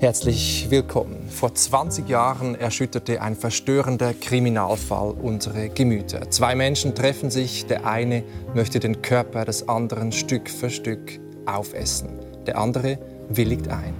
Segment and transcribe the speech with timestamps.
[0.00, 1.28] Herzlich willkommen.
[1.28, 6.30] Vor 20 Jahren erschütterte ein verstörender Kriminalfall unsere Gemüter.
[6.30, 8.22] Zwei Menschen treffen sich, der eine
[8.54, 12.10] möchte den Körper des anderen Stück für Stück aufessen.
[12.46, 13.92] Der andere willigt ein.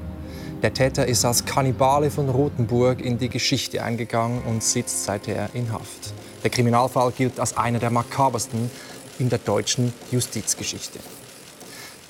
[0.63, 5.73] Der Täter ist als Kannibale von Rothenburg in die Geschichte eingegangen und sitzt seither in
[5.73, 6.15] Haft.
[6.45, 8.71] Der Kriminalfall gilt als einer der makabersten
[9.19, 11.01] in der deutschen Justizgeschichte.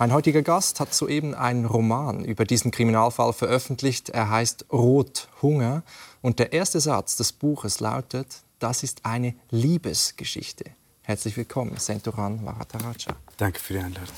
[0.00, 4.10] Mein heutiger Gast hat soeben einen Roman über diesen Kriminalfall veröffentlicht.
[4.10, 5.82] Er heißt Rothunger
[6.22, 8.28] und der erste Satz des Buches lautet,
[8.60, 10.66] das ist eine Liebesgeschichte.
[11.02, 13.16] Herzlich willkommen, Senturan Varataraja.
[13.38, 14.14] Danke für die Einladung.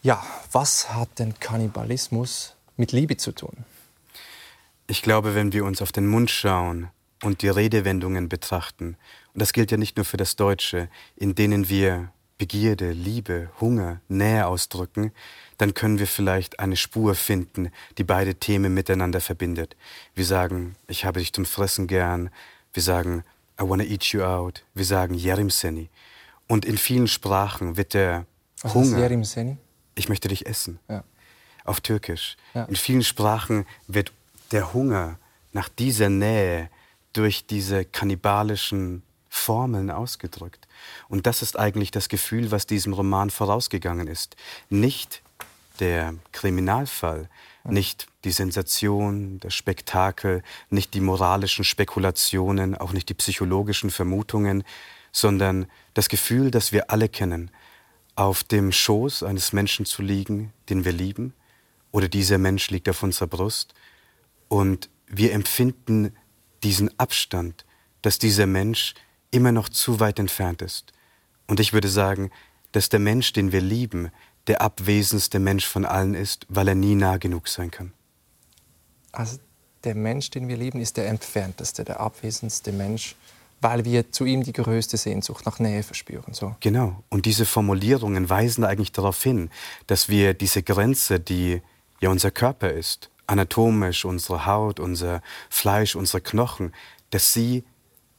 [0.00, 3.66] Ja, was hat denn Kannibalismus mit Liebe zu tun?
[4.86, 6.88] Ich glaube, wenn wir uns auf den Mund schauen
[7.22, 8.96] und die Redewendungen betrachten,
[9.34, 14.00] und das gilt ja nicht nur für das Deutsche, in denen wir Begierde, Liebe, Hunger,
[14.08, 15.12] Nähe ausdrücken,
[15.58, 19.76] dann können wir vielleicht eine Spur finden, die beide Themen miteinander verbindet.
[20.14, 22.30] Wir sagen, ich habe dich zum Fressen gern.
[22.72, 23.22] Wir sagen,
[23.60, 24.64] I wanna eat you out.
[24.74, 25.90] Wir sagen Yerim Seni.
[26.48, 28.26] Und in vielen Sprachen wird der
[28.62, 28.96] Was Hunger.
[28.96, 29.56] ist Yerim Seni?
[29.94, 30.80] Ich möchte dich essen.
[30.88, 31.04] Ja.
[31.64, 32.36] Auf Türkisch.
[32.52, 32.64] Ja.
[32.64, 34.12] In vielen Sprachen wird
[34.50, 35.18] der Hunger
[35.52, 36.68] nach dieser Nähe
[37.12, 40.66] durch diese kannibalischen Formeln ausgedrückt.
[41.08, 44.36] Und das ist eigentlich das Gefühl, was diesem Roman vorausgegangen ist.
[44.68, 45.22] Nicht
[45.80, 47.28] der Kriminalfall,
[47.64, 54.64] nicht die Sensation, das Spektakel, nicht die moralischen Spekulationen, auch nicht die psychologischen Vermutungen,
[55.12, 57.50] sondern das Gefühl, das wir alle kennen,
[58.16, 61.34] auf dem Schoß eines Menschen zu liegen, den wir lieben,
[61.90, 63.74] oder dieser Mensch liegt auf unserer Brust,
[64.48, 66.14] und wir empfinden
[66.62, 67.64] diesen Abstand,
[68.02, 68.94] dass dieser Mensch
[69.34, 70.92] immer noch zu weit entfernt ist.
[71.46, 72.30] Und ich würde sagen,
[72.72, 74.10] dass der Mensch, den wir lieben,
[74.46, 77.92] der abwesendste Mensch von allen ist, weil er nie nah genug sein kann.
[79.12, 79.38] Also
[79.84, 83.16] der Mensch, den wir lieben, ist der entfernteste, der abwesendste Mensch,
[83.60, 86.34] weil wir zu ihm die größte Sehnsucht nach Nähe verspüren.
[86.34, 86.56] So.
[86.60, 87.02] Genau.
[87.08, 89.50] Und diese Formulierungen weisen eigentlich darauf hin,
[89.86, 91.62] dass wir diese Grenze, die
[92.00, 96.74] ja unser Körper ist, anatomisch, unsere Haut, unser Fleisch, unsere Knochen,
[97.10, 97.64] dass sie,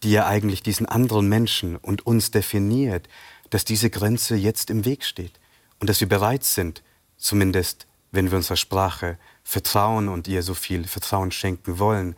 [0.06, 3.10] die ja eigentlich diesen anderen Menschen und uns definiert,
[3.50, 5.34] dass diese Grenze jetzt im Weg steht
[5.80, 6.84] und dass wir bereit sind,
[7.18, 12.16] zumindest wenn wir unserer Sprache vertrauen und ihr so viel Vertrauen schenken wollen,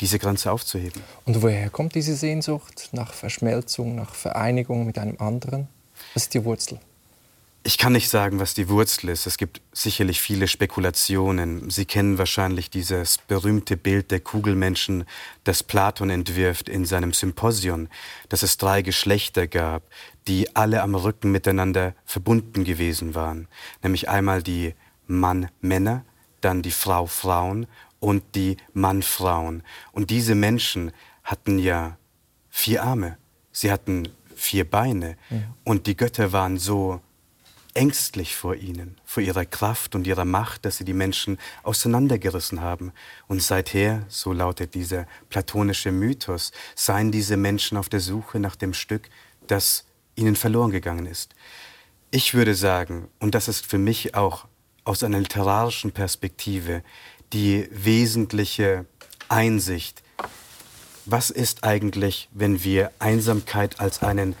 [0.00, 1.02] diese Grenze aufzuheben.
[1.24, 5.66] Und woher kommt diese Sehnsucht nach Verschmelzung, nach Vereinigung mit einem anderen?
[6.12, 6.78] Was ist die Wurzel?
[7.70, 9.28] Ich kann nicht sagen, was die Wurzel ist.
[9.28, 11.70] Es gibt sicherlich viele Spekulationen.
[11.70, 15.04] Sie kennen wahrscheinlich dieses berühmte Bild der Kugelmenschen,
[15.44, 17.88] das Platon entwirft in seinem Symposion,
[18.28, 19.84] dass es drei Geschlechter gab,
[20.26, 23.46] die alle am Rücken miteinander verbunden gewesen waren.
[23.84, 24.74] Nämlich einmal die
[25.06, 26.04] Mann-Männer,
[26.40, 27.68] dann die Frau-Frauen
[28.00, 29.62] und die Mann-Frauen.
[29.92, 30.90] Und diese Menschen
[31.22, 31.96] hatten ja
[32.48, 33.16] vier Arme,
[33.52, 35.16] sie hatten vier Beine
[35.62, 37.00] und die Götter waren so
[37.74, 42.92] ängstlich vor ihnen, vor ihrer Kraft und ihrer Macht, dass sie die Menschen auseinandergerissen haben.
[43.28, 48.74] Und seither, so lautet dieser platonische Mythos, seien diese Menschen auf der Suche nach dem
[48.74, 49.08] Stück,
[49.46, 49.84] das
[50.16, 51.34] ihnen verloren gegangen ist.
[52.10, 54.46] Ich würde sagen, und das ist für mich auch
[54.84, 56.82] aus einer literarischen Perspektive
[57.32, 58.86] die wesentliche
[59.28, 60.02] Einsicht,
[61.06, 64.34] was ist eigentlich, wenn wir Einsamkeit als einen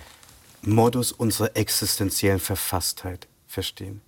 [0.62, 4.02] Modus unserer existenziellen Verfasstheit verstehen.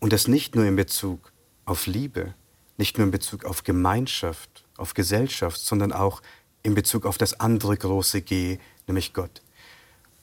[0.00, 1.32] Und das nicht nur in Bezug
[1.64, 2.34] auf Liebe,
[2.76, 6.22] nicht nur in Bezug auf Gemeinschaft, auf Gesellschaft, sondern auch
[6.62, 9.42] in Bezug auf das andere große G, nämlich Gott.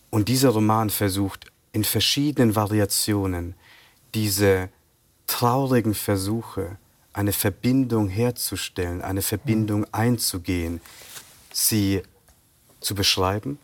[0.09, 3.55] Und dieser Roman versucht in verschiedenen Variationen
[4.13, 4.69] diese
[5.27, 6.77] traurigen Versuche,
[7.11, 10.81] eine Verbindung herzustellen, eine Verbindung einzugehen,
[11.51, 12.01] sie
[12.79, 13.57] zu beschreiben,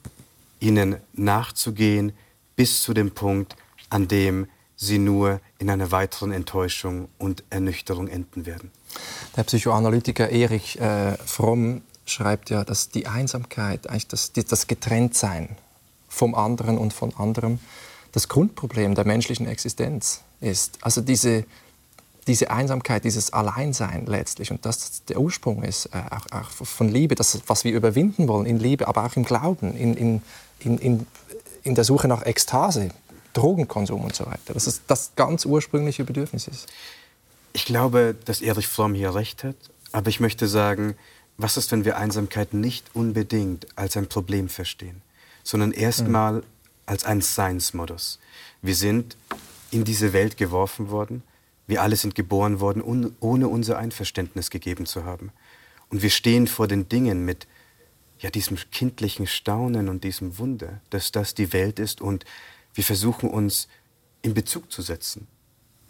[0.62, 2.14] ihnen nachzugehen
[2.56, 3.56] bis zu dem Punkt,
[3.90, 4.48] an dem
[4.78, 8.72] sie nur in einer weiteren Enttäuschung und Ernüchterung enden werden.
[9.36, 15.56] Der Psychoanalytiker Erich äh, Fromm schreibt ja, dass die Einsamkeit, eigentlich das, das Getrenntsein
[16.10, 17.60] vom anderen und von anderem,
[18.12, 20.80] das Grundproblem der menschlichen Existenz ist.
[20.82, 21.46] Also diese,
[22.28, 27.16] diese Einsamkeit, dieses Alleinsein letztlich und das der Ursprung ist äh, auch, auch von Liebe,
[27.16, 30.22] das, was wir überwinden wollen in Liebe, aber auch im Glauben, in, in,
[30.64, 31.08] in, in,
[31.64, 32.90] in der Suche nach Ekstase,
[33.34, 34.54] Drogenkonsum und so weiter.
[34.54, 36.68] Dass es das ganz ursprüngliche Bedürfnis ist.
[37.54, 39.56] Ich glaube, dass Erich Fromm hier recht hat,
[39.92, 40.96] aber ich möchte sagen,
[41.38, 45.02] was ist, wenn wir Einsamkeit nicht unbedingt als ein Problem verstehen,
[45.44, 46.44] sondern erstmal Mhm.
[46.86, 48.20] als einen Seinsmodus.
[48.62, 49.18] Wir sind
[49.72, 51.24] in diese Welt geworfen worden,
[51.68, 52.82] Wir alle sind geboren worden,
[53.22, 55.32] ohne unser Einverständnis gegeben zu haben.
[55.90, 57.48] Und wir stehen vor den Dingen mit
[58.22, 62.24] ja, diesem kindlichen Staunen und diesem Wunder, dass das die Welt ist und
[62.74, 63.68] wir versuchen uns
[64.22, 65.28] in Bezug zu setzen.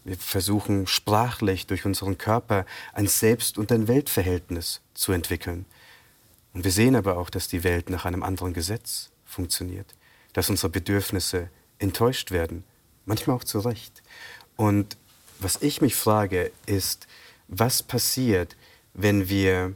[0.03, 5.65] Wir versuchen sprachlich durch unseren Körper ein Selbst- und ein Weltverhältnis zu entwickeln.
[6.53, 9.93] Und wir sehen aber auch, dass die Welt nach einem anderen Gesetz funktioniert,
[10.33, 11.49] dass unsere Bedürfnisse
[11.79, 12.63] enttäuscht werden,
[13.05, 14.01] manchmal auch zu Recht.
[14.55, 14.97] Und
[15.39, 17.07] was ich mich frage, ist,
[17.47, 18.55] was passiert,
[18.93, 19.75] wenn wir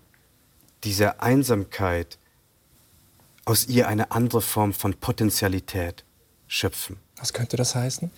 [0.83, 2.17] diese Einsamkeit
[3.45, 6.03] aus ihr eine andere Form von Potentialität
[6.47, 6.97] schöpfen.
[7.17, 8.11] Was könnte das heißen?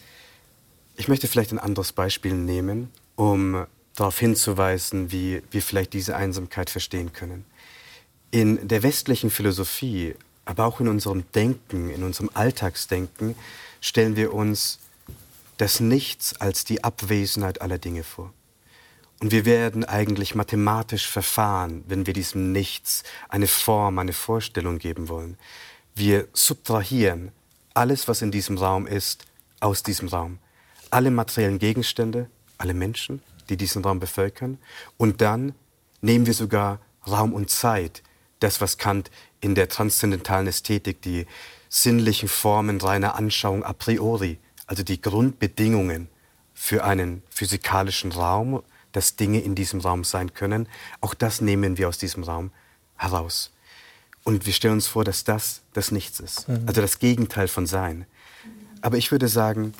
[0.95, 3.65] Ich möchte vielleicht ein anderes Beispiel nehmen, um
[3.95, 7.45] darauf hinzuweisen, wie wir vielleicht diese Einsamkeit verstehen können.
[8.31, 10.15] In der westlichen Philosophie,
[10.45, 13.35] aber auch in unserem Denken, in unserem Alltagsdenken,
[13.81, 14.79] stellen wir uns
[15.57, 18.33] das Nichts als die Abwesenheit aller Dinge vor.
[19.19, 25.09] Und wir werden eigentlich mathematisch verfahren, wenn wir diesem Nichts eine Form, eine Vorstellung geben
[25.09, 25.37] wollen.
[25.95, 27.31] Wir subtrahieren
[27.73, 29.25] alles, was in diesem Raum ist,
[29.59, 30.37] aus diesem Raum.
[30.91, 34.59] Alle materiellen Gegenstände, alle Menschen, die diesen Raum bevölkern.
[34.97, 35.55] Und dann
[36.01, 38.03] nehmen wir sogar Raum und Zeit,
[38.39, 39.09] das, was Kant
[39.41, 41.25] in der transzendentalen Ästhetik die
[41.69, 44.37] sinnlichen Formen reiner Anschauung a priori,
[44.67, 46.07] also die Grundbedingungen
[46.53, 48.61] für einen physikalischen Raum,
[48.91, 50.67] dass Dinge in diesem Raum sein können.
[51.01, 52.51] Auch das nehmen wir aus diesem Raum
[52.95, 53.51] heraus.
[54.23, 56.49] Und wir stellen uns vor, dass das das Nichts ist.
[56.49, 56.63] Mhm.
[56.67, 58.05] Also das Gegenteil von Sein.
[58.81, 59.73] Aber ich würde sagen,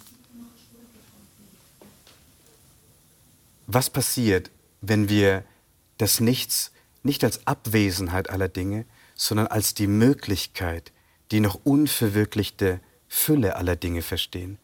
[3.65, 4.49] was passiert,
[4.81, 5.43] wenn wir
[5.97, 6.71] das Nichts
[7.03, 10.91] nicht als Abwesenheit aller Dinge, sondern als die Möglichkeit,
[11.31, 14.59] die noch unverwirklichte Fülle aller Dinge verstehen?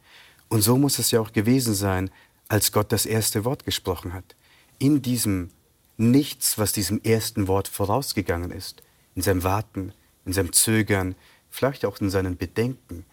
[0.47, 2.09] Und so muss es ja auch gewesen sein,
[2.47, 4.35] als Gott das erste Wort gesprochen hat.
[4.79, 5.49] In diesem
[5.97, 8.81] Nichts, was diesem ersten Wort vorausgegangen ist,
[9.15, 9.93] in seinem Warten,
[10.25, 11.15] in seinem Zögern,
[11.49, 13.05] vielleicht auch in seinen Bedenken,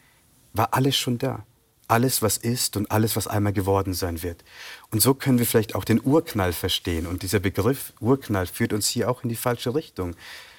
[0.55, 1.45] war alles schon da.
[1.89, 4.45] Alles, was ist und alles, was einmal geworden sein wird.
[4.91, 7.07] Und so können wir vielleicht auch den Urknall verstehen.
[7.07, 10.15] Und dieser Begriff Urknall führt uns hier auch in die falsche Richtung,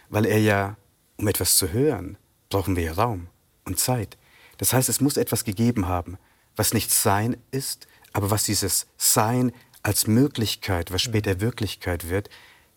[0.10, 0.76] weil er ja,
[1.18, 2.18] um etwas zu hören,
[2.50, 3.28] brauchen wir ja Raum
[3.64, 4.18] und Zeit.
[4.58, 6.18] Das heißt, es muss etwas gegeben haben,
[6.56, 9.52] was nicht Sein ist, aber was dieses Sein
[9.84, 12.30] als Möglichkeit, was später Wirklichkeit wird,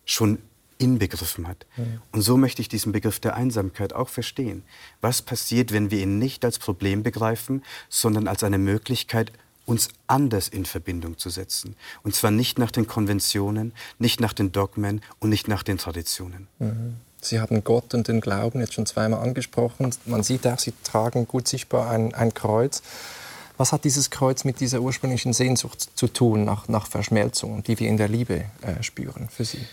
[0.05, 0.39] schon
[0.77, 1.65] inbegriffen hat.
[2.11, 4.63] Und so möchte ich diesen Begriff der Einsamkeit auch verstehen.
[5.01, 9.31] Was passiert, wenn wir ihn nicht als Problem begreifen, sondern als eine Möglichkeit,
[9.65, 11.75] uns anders in Verbindung zu setzen.
[12.03, 16.47] Und zwar nicht nach den Konventionen, nicht nach den Dogmen und nicht nach den Traditionen.
[16.59, 16.95] Mhm.
[17.21, 19.89] Sie haben Gott und den Glauben jetzt schon zweimal angesprochen.
[20.05, 22.83] Man sieht auch, Sie tragen gut sichtbar ein, ein Kreuz.
[23.57, 27.87] Was hat dieses Kreuz mit dieser ursprünglichen Sehnsucht zu tun nach, nach Verschmelzung, die wir
[27.87, 29.65] in der Liebe äh, spüren für Sie?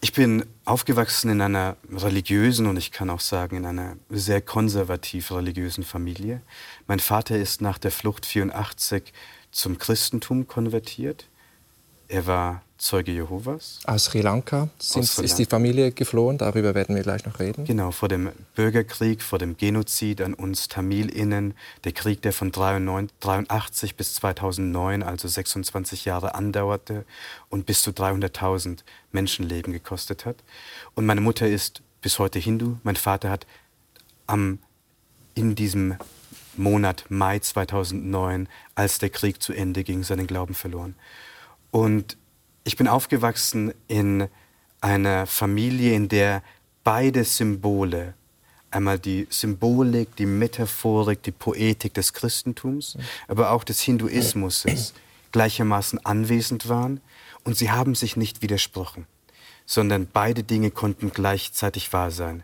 [0.00, 5.32] Ich bin aufgewachsen in einer religiösen und ich kann auch sagen in einer sehr konservativ
[5.32, 6.40] religiösen Familie.
[6.86, 9.12] Mein Vater ist nach der Flucht 84
[9.50, 11.26] zum Christentum konvertiert.
[12.06, 13.80] Er war Zeuge Jehovas.
[13.84, 15.24] Aus Sri Lanka sind, Sri Lanka.
[15.24, 17.64] ist die Familie geflohen, darüber werden wir gleich noch reden.
[17.64, 23.96] Genau, vor dem Bürgerkrieg, vor dem Genozid an uns TamilInnen, der Krieg, der von 1983
[23.96, 27.04] bis 2009, also 26 Jahre andauerte
[27.48, 28.78] und bis zu 300.000
[29.10, 30.36] Menschenleben gekostet hat.
[30.94, 33.46] Und meine Mutter ist bis heute Hindu, mein Vater hat
[34.28, 34.60] am,
[35.34, 35.96] in diesem
[36.56, 40.94] Monat Mai 2009, als der Krieg zu Ende ging, seinen Glauben verloren.
[41.70, 42.16] Und
[42.68, 44.28] ich bin aufgewachsen in
[44.82, 46.42] einer Familie, in der
[46.84, 48.12] beide Symbole,
[48.70, 54.66] einmal die Symbolik, die Metaphorik, die Poetik des Christentums, aber auch des Hinduismus
[55.32, 57.00] gleichermaßen anwesend waren
[57.42, 59.06] und sie haben sich nicht widersprochen,
[59.64, 62.42] sondern beide Dinge konnten gleichzeitig wahr sein.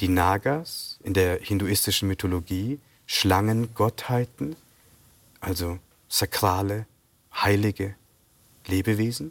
[0.00, 4.56] Die Nagas in der hinduistischen Mythologie, Schlangengottheiten,
[5.40, 5.78] also
[6.08, 6.86] sakrale,
[7.32, 7.94] heilige
[8.66, 9.30] Lebewesen,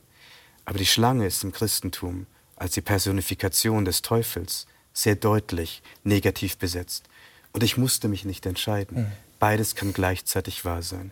[0.65, 7.06] aber die Schlange ist im Christentum als die Personifikation des Teufels sehr deutlich negativ besetzt.
[7.53, 8.98] Und ich musste mich nicht entscheiden.
[8.98, 9.12] Mhm.
[9.39, 11.12] Beides kann gleichzeitig wahr sein.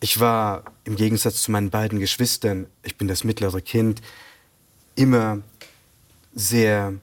[0.00, 4.02] Ich war im Gegensatz zu meinen beiden Geschwistern, ich bin das mittlere Kind,
[4.94, 5.42] immer
[6.34, 6.94] sehr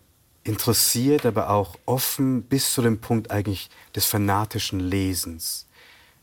[0.43, 5.67] interessiert, aber auch offen bis zu dem Punkt eigentlich des fanatischen Lesens.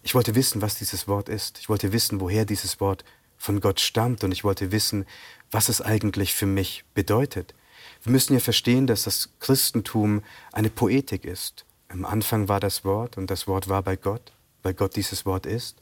[0.02, 1.58] Ich wollte wissen, was dieses Wort ist.
[1.58, 3.04] Ich wollte wissen, woher dieses Wort
[3.38, 5.06] von Gott stammt und ich wollte wissen,
[5.50, 7.54] was es eigentlich für mich bedeutet.
[8.02, 11.64] Wir müssen ja verstehen, dass das Christentum eine Poetik ist.
[11.88, 15.46] Am Anfang war das Wort und das Wort war bei Gott, weil Gott dieses Wort
[15.46, 15.76] ist.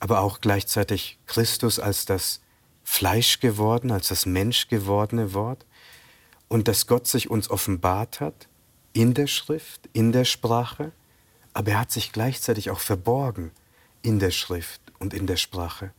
[0.00, 2.40] aber auch gleichzeitig Christus als das
[2.84, 5.66] Fleisch geworden, als das Mensch gewordene Wort
[6.48, 8.48] und dass Gott sich uns offenbart hat
[8.92, 10.92] in der Schrift, in der Sprache,
[11.52, 13.50] aber er hat sich gleichzeitig auch verborgen
[14.02, 15.92] in der Schrift und in der Sprache.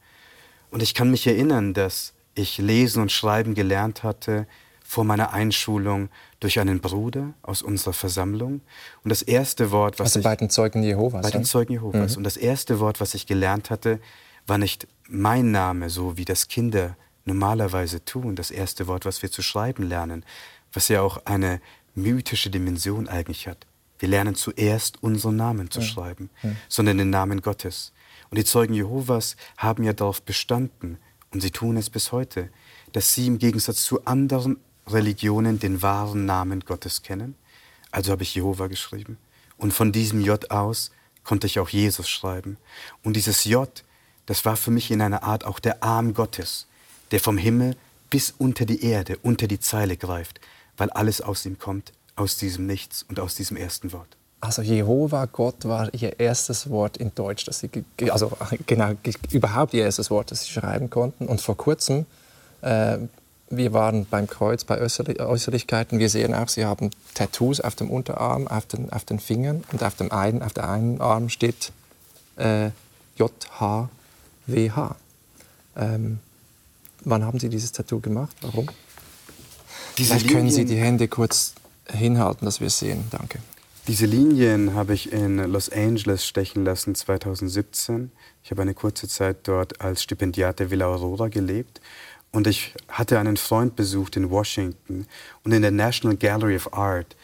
[0.71, 4.47] Und ich kann mich erinnern, dass ich lesen und schreiben gelernt hatte
[4.83, 6.09] vor meiner Einschulung
[6.39, 8.61] durch einen Bruder aus unserer Versammlung.
[9.03, 11.21] Und das erste Wort, was also ich, bei den Zeugen Jehovas.
[11.21, 12.13] bei den Zeugen Jehovas.
[12.13, 12.17] Mhm.
[12.17, 13.99] Und das erste Wort, was ich gelernt hatte,
[14.47, 16.95] war nicht mein Name, so wie das Kinder
[17.25, 18.35] normalerweise tun.
[18.35, 20.25] Das erste Wort, was wir zu schreiben lernen,
[20.73, 21.61] was ja auch eine
[21.93, 23.67] mythische Dimension eigentlich hat.
[23.99, 25.85] Wir lernen zuerst unseren Namen zu ja.
[25.85, 26.51] schreiben, ja.
[26.67, 27.91] sondern den Namen Gottes.
[28.29, 30.97] Und die Zeugen Jehovas haben ja darauf bestanden,
[31.31, 32.49] und sie tun es bis heute,
[32.91, 34.57] dass sie im Gegensatz zu anderen
[34.87, 37.35] Religionen den wahren Namen Gottes kennen.
[37.91, 39.17] Also habe ich Jehova geschrieben.
[39.57, 40.91] Und von diesem J aus
[41.23, 42.57] konnte ich auch Jesus schreiben.
[43.03, 43.69] Und dieses J,
[44.25, 46.67] das war für mich in einer Art auch der Arm Gottes,
[47.11, 47.75] der vom Himmel
[48.09, 50.39] bis unter die Erde, unter die Zeile greift,
[50.77, 54.18] weil alles aus ihm kommt, aus diesem Nichts und aus diesem ersten Wort.
[54.41, 57.69] Also Jehova Gott war ihr erstes Wort in Deutsch, das sie
[58.09, 58.31] also
[58.65, 58.93] genau
[59.31, 61.27] überhaupt ihr erstes Wort, das sie schreiben konnten.
[61.27, 62.05] Und vor kurzem
[62.61, 62.99] äh,
[63.49, 65.99] wir waren beim Kreuz bei Äußerlichkeiten.
[65.99, 69.83] Wir sehen auch, sie haben Tattoos auf dem Unterarm, auf den, auf den Fingern und
[69.83, 71.71] auf dem einen, auf der einen Arm steht
[72.37, 72.69] äh,
[73.17, 74.95] JHWH.
[75.75, 76.19] Ähm,
[77.03, 78.35] wann haben Sie dieses Tattoo gemacht?
[78.41, 78.67] Warum?
[79.97, 81.53] Diese Vielleicht können Sie die Hände kurz
[81.91, 83.05] hinhalten, dass wir es sehen.
[83.09, 83.39] Danke.
[83.89, 88.11] Diese Linien habe ich in Los Angeles stechen lassen 2017.
[88.43, 91.81] Ich habe eine kurze Zeit dort als Stipendiat der Villa Aurora gelebt
[92.31, 95.07] und ich hatte einen Freund besucht in Washington
[95.43, 97.15] und in der National Gallery of Art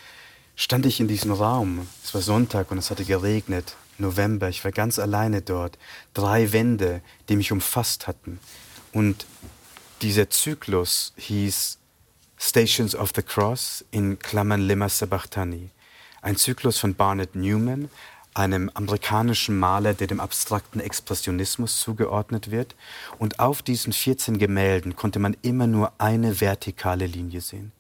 [0.56, 1.88] stand ich in diesem Raum.
[2.04, 3.76] Es war Sonntag und es hatte geregnet.
[4.00, 5.78] November, ich war ganz alleine dort.
[6.16, 8.40] Drei Wände, die mich umfasst hatten.
[8.92, 9.28] Und
[10.02, 11.78] dieser Zyklus hieß
[12.40, 15.70] Stations of the Cross in Klammern Lima Sabachthani.
[16.26, 17.88] Ein Zyklus von Barnett Newman,
[18.34, 22.74] einem amerikanischen Maler, der dem abstrakten Expressionismus zugeordnet wird.
[23.20, 27.74] Und auf diesen 14 Gemälden konnte man immer nur eine vertikale Linie sehen.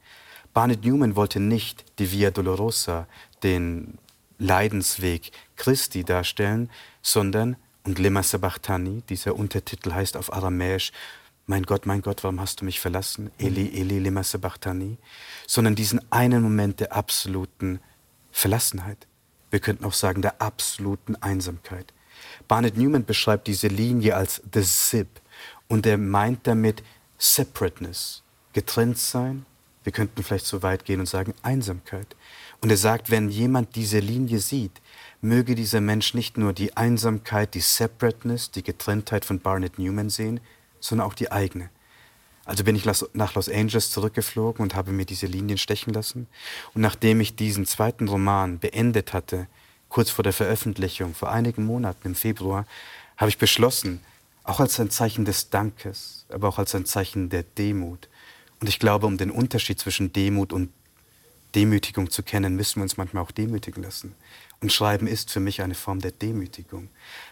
[0.54, 3.08] Barnett Newman wollte nicht die Via Dolorosa,
[3.42, 3.98] den
[4.38, 6.70] Leidensweg Christi darstellen,
[7.02, 10.92] sondern, und Lema Sabachthani, dieser Untertitel heißt auf Aramäisch,
[11.48, 13.32] mein Gott, mein Gott, warum hast du mich verlassen?
[13.40, 14.98] Eli, Eli, Lema Sabachthani.
[15.48, 17.80] Sondern diesen einen Moment der absoluten
[18.38, 19.08] Verlassenheit
[19.56, 21.94] wir könnten auch sagen, der absoluten Einsamkeit.
[22.46, 25.08] Barnett Newman beschreibt diese Linie als the zip
[25.70, 26.84] und er meint damit
[27.18, 29.46] Separateness, getrennt sein.
[29.86, 32.18] Wir könnten vielleicht so weit gehen und sagen Einsamkeit.
[32.60, 34.82] Und er sagt, wenn jemand diese Linie sieht,
[35.22, 40.42] möge dieser Mensch nicht nur die Einsamkeit, die Separateness, die Getrenntheit von Barnett Newman sehen,
[40.82, 41.70] sondern auch die eigene.
[42.46, 46.28] Also bin ich nach Los Angeles zurückgeflogen und habe mir diese Linien stechen lassen.
[46.74, 49.48] Und nachdem ich diesen zweiten Roman beendet hatte,
[49.90, 52.66] kurz vor der Veröffentlichung, vor einigen Monaten im Februar,
[53.18, 54.02] habe ich beschlossen,
[54.44, 58.08] auch als ein Zeichen des Dankes, aber auch als ein Zeichen der Demut.
[58.62, 60.70] Und ich glaube, um den Unterschied zwischen Demut und
[61.56, 64.14] Demütigung zu kennen, müssen wir uns manchmal auch demütigen lassen.
[64.62, 66.90] Und Schreiben ist für mich eine Form der Demütigung.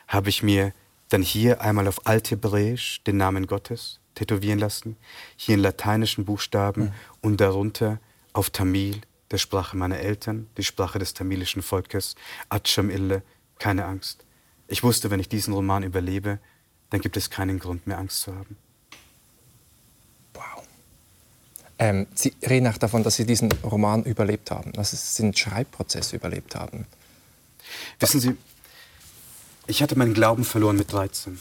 [0.07, 0.73] Habe ich mir
[1.09, 4.97] dann hier einmal auf Althebräisch den Namen Gottes, tätowieren lassen,
[5.35, 6.91] hier in lateinischen Buchstaben mhm.
[7.21, 7.99] und darunter
[8.33, 9.01] auf Tamil,
[9.31, 12.15] der Sprache meiner Eltern, die Sprache des tamilischen Volkes,
[12.49, 13.23] Acham Ille,
[13.57, 14.25] keine Angst.
[14.67, 16.39] Ich wusste, wenn ich diesen Roman überlebe,
[16.89, 18.57] dann gibt es keinen Grund mehr, Angst zu haben.
[20.33, 20.63] Wow.
[21.79, 26.13] Ähm, Sie reden auch davon, dass Sie diesen Roman überlebt haben, dass Sie den Schreibprozess
[26.13, 26.85] überlebt haben.
[27.99, 28.37] Wissen Sie,
[29.65, 31.39] ich hatte meinen Glauben verloren mit 13.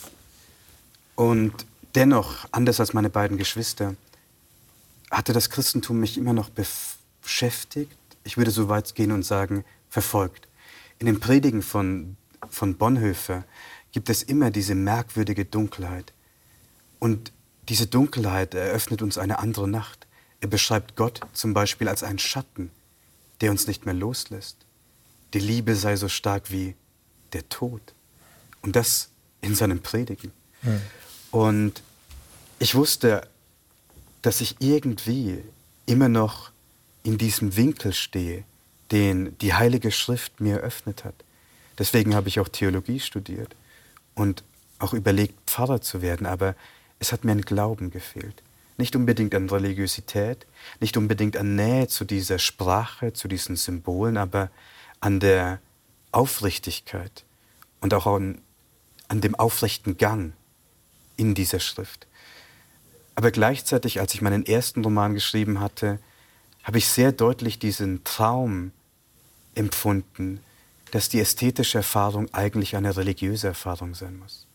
[1.16, 3.96] Und Dennoch, anders als meine beiden Geschwister,
[5.10, 7.96] hatte das Christentum mich immer noch beschäftigt.
[8.24, 10.48] Ich würde so weit gehen und sagen, verfolgt.
[10.98, 12.16] In den Predigen von,
[12.48, 13.44] von Bonhoeffer
[13.92, 16.14] gibt es immer diese merkwürdige Dunkelheit.
[16.98, 17.32] Und
[17.68, 20.06] diese Dunkelheit eröffnet uns eine andere Nacht.
[20.40, 22.70] Er beschreibt Gott zum Beispiel als einen Schatten,
[23.40, 24.56] der uns nicht mehr loslässt.
[25.34, 26.74] Die Liebe sei so stark wie
[27.32, 27.82] der Tod.
[28.62, 30.32] Und das in seinen Predigen.
[30.62, 30.80] Hm.
[31.32, 31.82] Und
[32.60, 33.26] ich wusste,
[34.22, 35.42] dass ich irgendwie
[35.86, 36.52] immer noch
[37.02, 38.44] in diesem Winkel stehe,
[38.92, 41.14] den die Heilige Schrift mir eröffnet hat.
[41.78, 43.56] Deswegen habe ich auch Theologie studiert
[44.14, 44.44] und
[44.78, 46.54] auch überlegt, Pfarrer zu werden, aber
[47.00, 48.42] es hat mir an Glauben gefehlt.
[48.76, 50.46] Nicht unbedingt an Religiosität,
[50.78, 54.50] nicht unbedingt an Nähe zu dieser Sprache, zu diesen Symbolen, aber
[55.00, 55.58] an der
[56.12, 57.24] Aufrichtigkeit
[57.80, 58.38] und auch an
[59.12, 60.32] an dem aufrechten Gang
[61.16, 62.06] in dieser Schrift.
[63.14, 65.98] Aber gleichzeitig, als ich meinen ersten Roman geschrieben hatte,
[66.62, 68.72] habe ich sehr deutlich diesen Traum
[69.54, 70.40] empfunden,
[70.92, 74.46] dass die ästhetische Erfahrung eigentlich eine religiöse Erfahrung sein muss.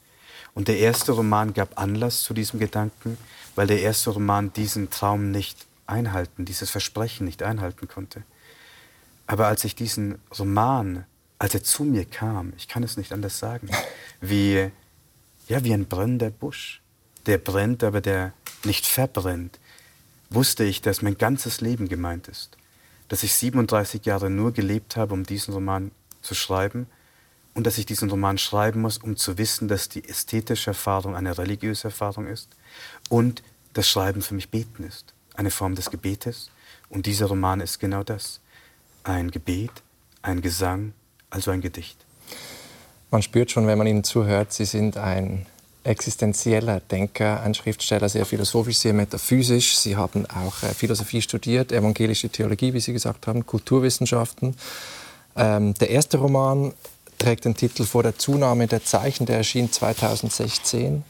[0.53, 3.17] Und der erste Roman gab Anlass zu diesem Gedanken,
[3.55, 8.23] weil der erste Roman diesen Traum nicht einhalten, dieses Versprechen nicht einhalten konnte.
[9.25, 11.05] Aber als ich diesen Roman,
[11.37, 13.69] als er zu mir kam, ich kann es nicht anders sagen,
[14.21, 14.71] wie,
[15.47, 16.81] ja, wie ein brennender Busch,
[17.25, 19.59] der brennt, aber der nicht verbrennt,
[20.29, 22.57] wusste ich, dass mein ganzes Leben gemeint ist.
[23.07, 26.87] Dass ich 37 Jahre nur gelebt habe, um diesen Roman zu schreiben
[27.53, 31.37] und dass ich diesen Roman schreiben muss, um zu wissen, dass die ästhetische Erfahrung eine
[31.37, 32.49] religiöse Erfahrung ist
[33.09, 33.41] und
[33.73, 36.49] das Schreiben für mich Beten ist, eine Form des Gebetes.
[36.89, 38.39] Und dieser Roman ist genau das.
[39.03, 39.71] Ein Gebet,
[40.21, 40.93] ein Gesang,
[41.29, 41.97] also ein Gedicht.
[43.09, 45.45] Man spürt schon, wenn man Ihnen zuhört, Sie sind ein
[45.83, 49.77] existenzieller Denker, ein Schriftsteller, sehr philosophisch, sehr metaphysisch.
[49.77, 54.55] Sie haben auch äh, Philosophie studiert, evangelische Theologie, wie Sie gesagt haben, Kulturwissenschaften.
[55.37, 56.73] Ähm, der erste Roman
[57.17, 61.03] trägt den Titel Vor der Zunahme der Zeichen, der erschien 2016,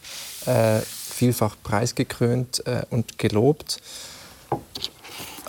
[0.45, 3.81] äh, vielfach preisgekrönt äh, und gelobt.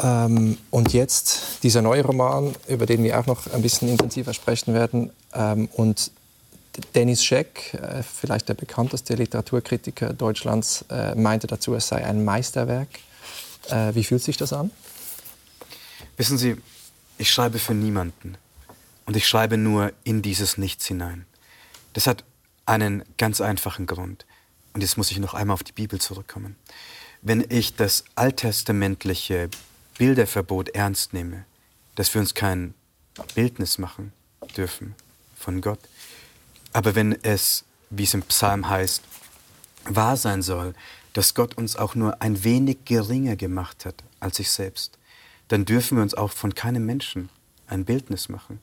[0.02, 4.73] Ähm, und jetzt dieser neue Roman, über den wir auch noch ein bisschen intensiver sprechen
[4.73, 5.11] werden.
[5.35, 6.12] Ähm, und
[6.94, 12.88] Dennis Scheck, äh, vielleicht der bekannteste Literaturkritiker Deutschlands, äh, meinte dazu, es sei ein Meisterwerk.
[13.68, 14.70] Äh, wie fühlt sich das an?
[16.16, 16.56] Wissen Sie,
[17.18, 18.37] ich schreibe für niemanden.
[19.06, 21.25] Und ich schreibe nur in dieses Nichts hinein.
[21.94, 22.25] Das hat
[22.66, 24.26] einen ganz einfachen Grund.
[24.75, 26.56] Und jetzt muss ich noch einmal auf die Bibel zurückkommen.
[27.23, 29.49] Wenn ich das alttestamentliche
[29.97, 31.44] Bilderverbot ernst nehme,
[31.97, 32.75] dass wir uns kein
[33.35, 34.12] Bildnis machen
[34.56, 34.94] dürfen
[35.35, 35.80] von Gott,
[36.73, 39.03] aber wenn es, wie es im Psalm heißt,
[39.85, 40.75] wahr sein soll,
[41.13, 44.99] dass Gott uns auch nur ein wenig geringer gemacht hat als sich selbst,
[45.49, 47.31] dann dürfen wir uns auch von keinem Menschen
[47.67, 48.61] ein Bildnis machen.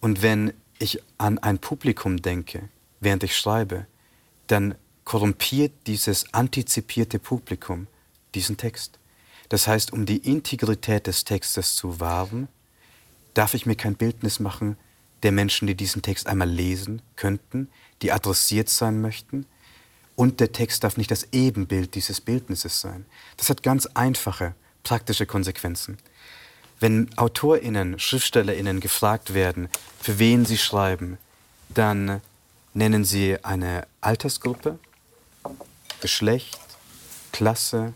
[0.00, 2.68] Und wenn ich an ein Publikum denke,
[3.00, 3.86] während ich schreibe,
[4.46, 7.86] dann korrumpiert dieses antizipierte Publikum
[8.34, 8.98] diesen Text.
[9.48, 12.48] Das heißt, um die Integrität des Textes zu wahren,
[13.34, 14.76] darf ich mir kein Bildnis machen
[15.26, 17.66] der Menschen, die diesen Text einmal lesen könnten,
[18.00, 19.44] die adressiert sein möchten.
[20.14, 23.04] Und der Text darf nicht das Ebenbild dieses Bildnisses sein.
[23.36, 25.98] Das hat ganz einfache, praktische Konsequenzen.
[26.78, 29.68] Wenn AutorInnen, SchriftstellerInnen gefragt werden,
[30.00, 31.18] für wen sie schreiben,
[31.70, 32.20] dann
[32.72, 34.78] nennen sie eine Altersgruppe,
[36.00, 36.60] Geschlecht,
[37.32, 37.94] Klasse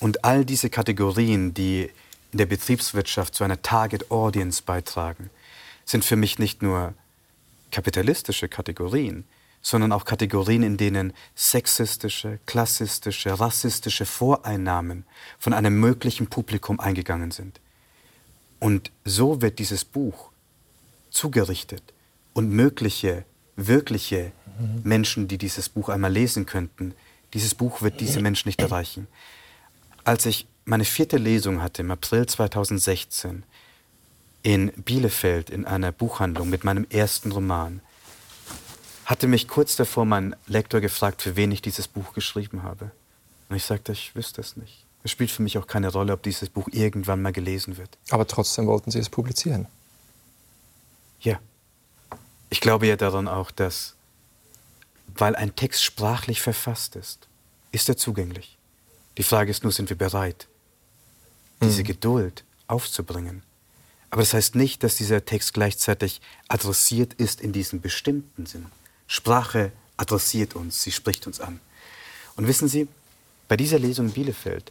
[0.00, 1.90] und all diese Kategorien, die
[2.32, 5.28] in der Betriebswirtschaft zu einer Target Audience beitragen
[5.84, 6.94] sind für mich nicht nur
[7.70, 9.24] kapitalistische Kategorien,
[9.60, 15.04] sondern auch Kategorien, in denen sexistische, klassistische, rassistische Voreinnahmen
[15.38, 17.60] von einem möglichen Publikum eingegangen sind.
[18.60, 20.30] Und so wird dieses Buch
[21.10, 21.82] zugerichtet
[22.34, 23.24] und mögliche,
[23.56, 24.32] wirkliche
[24.82, 26.94] Menschen, die dieses Buch einmal lesen könnten,
[27.32, 29.08] dieses Buch wird diese Menschen nicht erreichen.
[30.04, 33.44] Als ich meine vierte Lesung hatte im April 2016,
[34.44, 37.80] in Bielefeld in einer Buchhandlung mit meinem ersten Roman,
[39.06, 42.90] hatte mich kurz davor mein Lektor gefragt, für wen ich dieses Buch geschrieben habe.
[43.48, 44.84] Und ich sagte, ich wüsste es nicht.
[45.02, 47.96] Es spielt für mich auch keine Rolle, ob dieses Buch irgendwann mal gelesen wird.
[48.10, 49.66] Aber trotzdem wollten Sie es publizieren.
[51.20, 51.38] Ja.
[52.50, 53.94] Ich glaube ja daran auch, dass,
[55.16, 57.28] weil ein Text sprachlich verfasst ist,
[57.72, 58.58] ist er zugänglich.
[59.16, 60.48] Die Frage ist nur, sind wir bereit,
[61.62, 61.86] diese mhm.
[61.86, 63.42] Geduld aufzubringen?
[64.14, 68.66] Aber das heißt nicht, dass dieser Text gleichzeitig adressiert ist in diesem bestimmten Sinn.
[69.08, 71.58] Sprache adressiert uns, sie spricht uns an.
[72.36, 72.86] Und wissen Sie,
[73.48, 74.70] bei dieser Lesung in Bielefeld,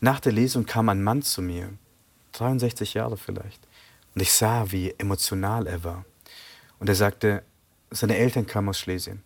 [0.00, 1.68] nach der Lesung kam ein Mann zu mir,
[2.32, 3.60] 63 Jahre vielleicht,
[4.16, 6.04] und ich sah, wie emotional er war.
[6.80, 7.44] Und er sagte,
[7.92, 9.22] seine Eltern kamen aus Schlesien.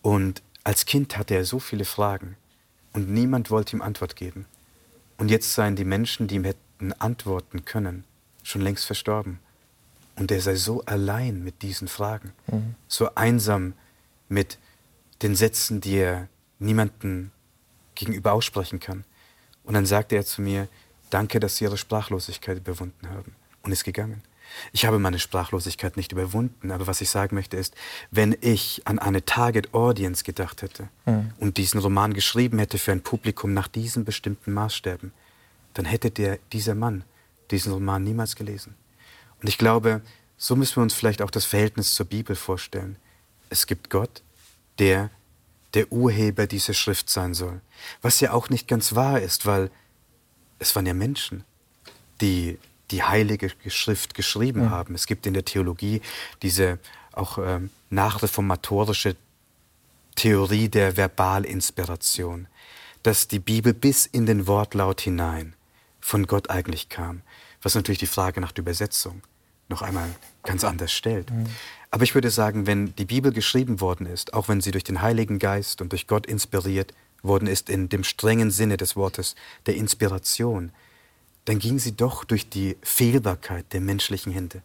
[0.00, 2.38] Und als Kind hatte er so viele Fragen
[2.94, 4.46] und niemand wollte ihm Antwort geben.
[5.18, 8.04] Und jetzt seien die Menschen, die ihm hätten hätten antworten können,
[8.42, 9.38] schon längst verstorben.
[10.16, 12.74] Und er sei so allein mit diesen Fragen, mhm.
[12.88, 13.74] so einsam
[14.28, 14.58] mit
[15.22, 17.30] den Sätzen, die er niemandem
[17.94, 19.04] gegenüber aussprechen kann.
[19.64, 20.68] Und dann sagte er zu mir,
[21.10, 23.34] danke, dass Sie Ihre Sprachlosigkeit überwunden haben.
[23.62, 24.22] Und ist gegangen.
[24.72, 27.74] Ich habe meine Sprachlosigkeit nicht überwunden, aber was ich sagen möchte ist,
[28.10, 31.30] wenn ich an eine Target Audience gedacht hätte mhm.
[31.38, 35.12] und diesen Roman geschrieben hätte für ein Publikum nach diesen bestimmten Maßstäben,
[35.74, 37.04] dann hätte der, dieser Mann
[37.50, 38.74] diesen Roman niemals gelesen.
[39.40, 40.02] Und ich glaube,
[40.36, 42.96] so müssen wir uns vielleicht auch das Verhältnis zur Bibel vorstellen.
[43.50, 44.22] es gibt Gott,
[44.78, 45.10] der
[45.74, 47.60] der Urheber dieser Schrift sein soll.
[48.02, 49.70] Was ja auch nicht ganz wahr ist, weil
[50.58, 51.44] es waren ja Menschen,
[52.20, 52.58] die
[52.90, 54.70] die heilige Schrift geschrieben mhm.
[54.70, 54.94] haben.
[54.94, 56.02] Es gibt in der Theologie
[56.42, 56.78] diese
[57.12, 59.16] auch ähm, nachreformatorische
[60.14, 62.48] Theorie der Verbalinspiration,
[63.02, 65.54] dass die Bibel bis in den Wortlaut hinein
[66.02, 67.22] von Gott eigentlich kam,
[67.62, 69.22] was natürlich die Frage nach der Übersetzung
[69.68, 70.10] noch einmal
[70.42, 71.30] ganz anders stellt.
[71.30, 71.46] Mhm.
[71.90, 75.00] Aber ich würde sagen, wenn die Bibel geschrieben worden ist, auch wenn sie durch den
[75.00, 79.34] Heiligen Geist und durch Gott inspiriert worden ist, in dem strengen Sinne des Wortes
[79.66, 80.72] der Inspiration,
[81.44, 84.62] dann ging sie doch durch die Fehlbarkeit der menschlichen Hände.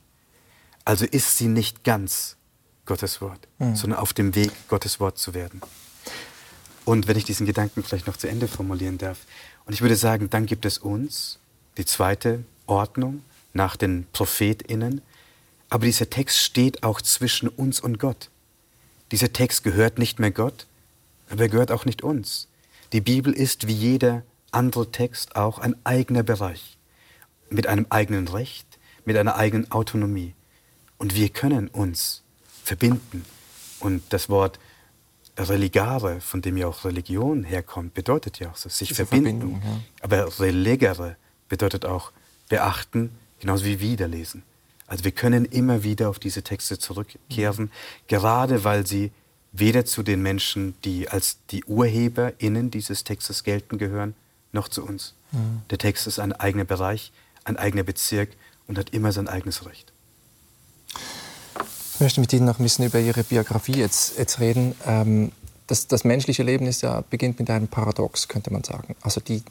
[0.85, 2.37] Also ist sie nicht ganz
[2.85, 3.75] Gottes Wort, mhm.
[3.75, 5.61] sondern auf dem Weg, Gottes Wort zu werden.
[6.85, 9.17] Und wenn ich diesen Gedanken vielleicht noch zu Ende formulieren darf,
[9.67, 11.39] und ich würde sagen, dann gibt es uns,
[11.77, 13.21] die zweite Ordnung
[13.53, 15.01] nach den ProphetInnen,
[15.69, 18.29] aber dieser Text steht auch zwischen uns und Gott.
[19.11, 20.67] Dieser Text gehört nicht mehr Gott,
[21.29, 22.47] aber er gehört auch nicht uns.
[22.93, 26.77] Die Bibel ist wie jeder andere Text auch ein eigener Bereich,
[27.49, 28.65] mit einem eigenen Recht,
[29.03, 30.33] mit einer eigenen Autonomie.
[30.97, 32.23] Und wir können uns
[32.63, 33.25] verbinden.
[33.81, 34.59] Und das Wort
[35.37, 39.61] religare, von dem ja auch Religion herkommt, bedeutet ja auch so, sich Diese verbinden.
[39.63, 39.79] Ja.
[40.01, 41.15] Aber relegere
[41.47, 42.11] bedeutet auch
[42.49, 44.43] beachten, genauso wie wiederlesen.
[44.87, 47.71] Also wir können immer wieder auf diese Texte zurückkehren, mhm.
[48.07, 49.11] gerade weil sie
[49.51, 54.15] weder zu den Menschen, die als die UrheberInnen dieses Textes gelten, gehören,
[54.51, 55.13] noch zu uns.
[55.31, 55.61] Mhm.
[55.69, 57.11] Der Text ist ein eigener Bereich,
[57.43, 58.29] ein eigener Bezirk
[58.67, 59.93] und hat immer sein eigenes Recht.
[61.97, 64.75] Ich möchte mit Ihnen noch ein bisschen über Ihre Biografie jetzt, jetzt reden.
[64.85, 65.31] Ähm,
[65.65, 68.95] das, das, menschliche Leben ist ja, beginnt mit einem Paradox, könnte man sagen.
[69.01, 69.41] Also die,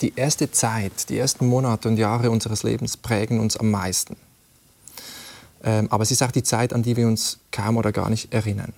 [0.00, 4.14] die erste Zeit, die ersten Monate und Jahre unseres Lebens prägen uns am meisten.
[5.64, 8.32] Ähm, aber es ist auch die Zeit, an die wir uns kaum oder gar nicht
[8.32, 8.72] erinnern.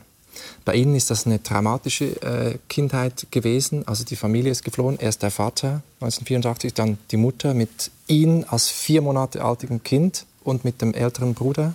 [0.65, 3.87] Bei Ihnen ist das eine traumatische äh, Kindheit gewesen.
[3.87, 4.99] Also die Familie ist geflohen.
[4.99, 10.65] Erst der Vater 1984, dann die Mutter mit Ihnen als vier Monate altem Kind und
[10.65, 11.75] mit dem älteren Bruder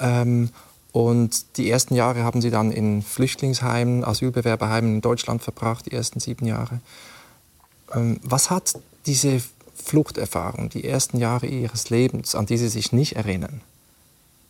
[0.00, 0.50] ähm,
[0.92, 6.18] und die ersten Jahre haben sie dann in Flüchtlingsheimen, Asylbewerberheimen in Deutschland verbracht, die ersten
[6.18, 6.80] sieben Jahre.
[7.92, 8.74] Ähm, was hat
[9.06, 9.40] diese
[9.76, 13.60] Fluchterfahrung, die ersten Jahre ihres Lebens, an die sie sich nicht erinnern,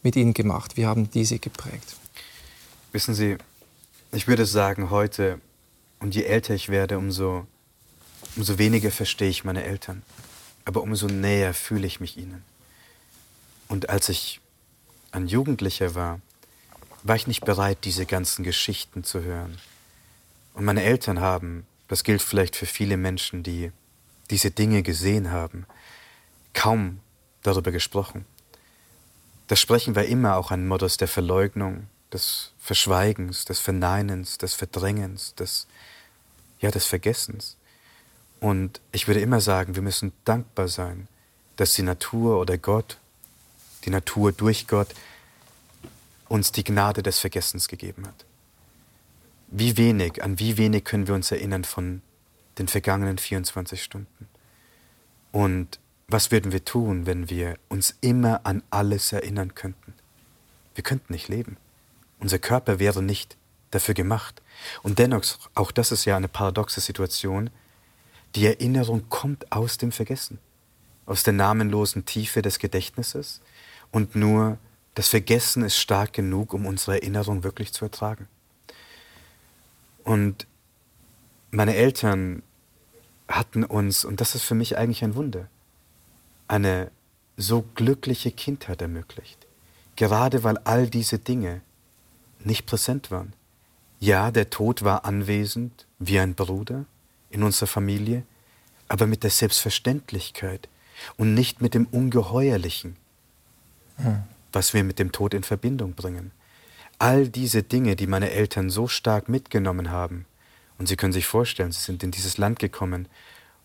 [0.02, 0.76] mit ihnen gemacht?
[0.76, 1.96] Wie haben die sie geprägt?
[2.92, 3.36] Wissen Sie,
[4.12, 5.40] ich würde sagen heute,
[6.00, 7.46] und je älter ich werde, umso,
[8.34, 10.02] umso weniger verstehe ich meine Eltern.
[10.64, 12.42] Aber umso näher fühle ich mich ihnen.
[13.68, 14.40] Und als ich
[15.12, 16.20] ein Jugendlicher war,
[17.02, 19.58] war ich nicht bereit, diese ganzen Geschichten zu hören.
[20.54, 23.72] Und meine Eltern haben, das gilt vielleicht für viele Menschen, die
[24.30, 25.66] diese Dinge gesehen haben,
[26.54, 27.00] kaum
[27.42, 28.24] darüber gesprochen.
[29.48, 35.34] Das Sprechen war immer auch ein Modus der Verleugnung, des Verschweigens, des Verneinens, des Verdrängens,
[35.34, 35.66] des,
[36.60, 37.56] ja, des Vergessens.
[38.40, 41.08] Und ich würde immer sagen, wir müssen dankbar sein,
[41.56, 42.98] dass die Natur oder Gott
[43.84, 44.88] die Natur durch Gott
[46.28, 48.24] uns die Gnade des Vergessens gegeben hat.
[49.48, 52.02] Wie wenig, an wie wenig können wir uns erinnern von
[52.58, 54.28] den vergangenen 24 Stunden?
[55.32, 59.94] Und was würden wir tun, wenn wir uns immer an alles erinnern könnten?
[60.74, 61.56] Wir könnten nicht leben.
[62.20, 63.36] Unser Körper wäre nicht
[63.70, 64.40] dafür gemacht.
[64.82, 65.22] Und dennoch,
[65.54, 67.50] auch das ist ja eine paradoxe Situation,
[68.34, 70.38] die Erinnerung kommt aus dem Vergessen,
[71.06, 73.40] aus der namenlosen Tiefe des Gedächtnisses
[73.90, 74.58] und nur
[74.94, 78.28] das Vergessen ist stark genug, um unsere Erinnerung wirklich zu ertragen.
[80.04, 80.46] Und
[81.50, 82.42] meine Eltern
[83.28, 85.48] hatten uns, und das ist für mich eigentlich ein Wunder,
[86.48, 86.90] eine
[87.36, 89.46] so glückliche Kindheit ermöglicht.
[89.96, 91.60] Gerade weil all diese Dinge
[92.44, 93.32] nicht präsent waren.
[93.98, 96.86] Ja, der Tod war anwesend wie ein Bruder
[97.30, 98.24] in unserer Familie,
[98.88, 100.68] aber mit der Selbstverständlichkeit
[101.16, 102.96] und nicht mit dem Ungeheuerlichen,
[104.52, 106.32] was wir mit dem Tod in Verbindung bringen.
[106.98, 110.26] All diese Dinge, die meine Eltern so stark mitgenommen haben,
[110.78, 113.06] und Sie können sich vorstellen, sie sind in dieses Land gekommen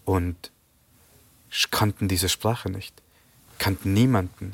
[0.03, 0.51] und
[1.71, 2.93] kannten diese Sprache nicht,
[3.57, 4.53] kannten niemanden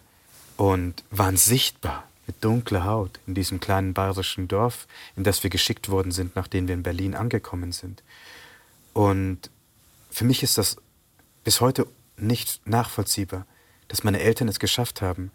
[0.57, 5.89] und waren sichtbar mit dunkler Haut in diesem kleinen bayerischen Dorf, in das wir geschickt
[5.89, 8.03] worden sind, nachdem wir in Berlin angekommen sind.
[8.93, 9.49] Und
[10.11, 10.77] für mich ist das
[11.43, 13.47] bis heute nicht nachvollziehbar,
[13.87, 15.31] dass meine Eltern es geschafft haben,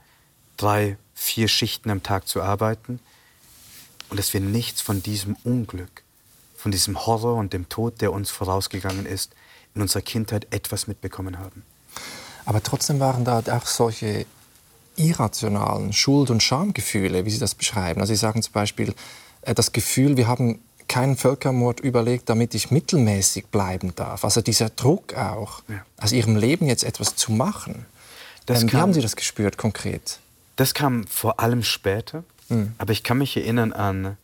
[0.56, 3.00] drei, vier Schichten am Tag zu arbeiten
[4.10, 6.02] und dass wir nichts von diesem Unglück,
[6.56, 9.32] von diesem Horror und dem Tod, der uns vorausgegangen ist,
[9.74, 11.62] in unserer Kindheit etwas mitbekommen haben.
[12.44, 14.26] Aber trotzdem waren da auch solche
[14.96, 18.00] irrationalen Schuld- und Schamgefühle, wie Sie das beschreiben.
[18.00, 18.94] Also Sie sagen zum Beispiel,
[19.42, 24.24] äh, das Gefühl, wir haben keinen Völkermord überlegt, damit ich mittelmäßig bleiben darf.
[24.24, 25.84] Also dieser Druck auch, ja.
[25.98, 27.84] aus Ihrem Leben jetzt etwas zu machen.
[28.46, 30.20] Das ähm, wie haben Sie das gespürt konkret?
[30.56, 32.74] Das kam vor allem später, mhm.
[32.78, 34.16] aber ich kann mich erinnern an,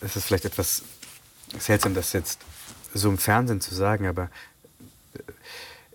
[0.00, 0.82] es ist vielleicht etwas
[1.58, 2.40] seltsam, das jetzt
[2.92, 4.30] so im Fernsehen zu sagen, aber
[5.14, 5.18] äh,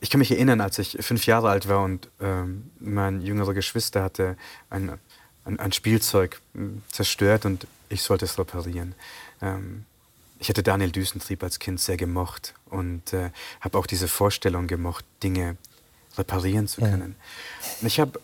[0.02, 4.02] ich kann mich erinnern, als ich fünf Jahre alt war und ähm, mein jüngerer Geschwister
[4.02, 4.38] hatte
[4.70, 4.98] ein
[5.50, 8.96] ein, ein Spielzeug hm, zerstört und ich sollte es reparieren.
[9.42, 9.86] Ähm,
[10.38, 15.04] ich hätte Daniel Düsentrieb als Kind sehr gemocht und äh, habe auch diese Vorstellung gemocht,
[15.22, 15.58] Dinge
[16.19, 17.15] reparieren zu können.
[17.82, 17.88] Ja.
[17.88, 18.19] Ich habe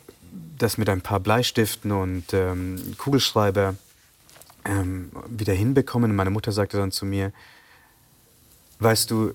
[0.58, 3.76] das mit ein paar Bleistiften und ähm, Kugelschreiber
[4.66, 6.16] ähm, wieder hinbekommen.
[6.16, 7.32] Meine Mutter sagte dann zu mir,
[8.80, 9.34] weißt du,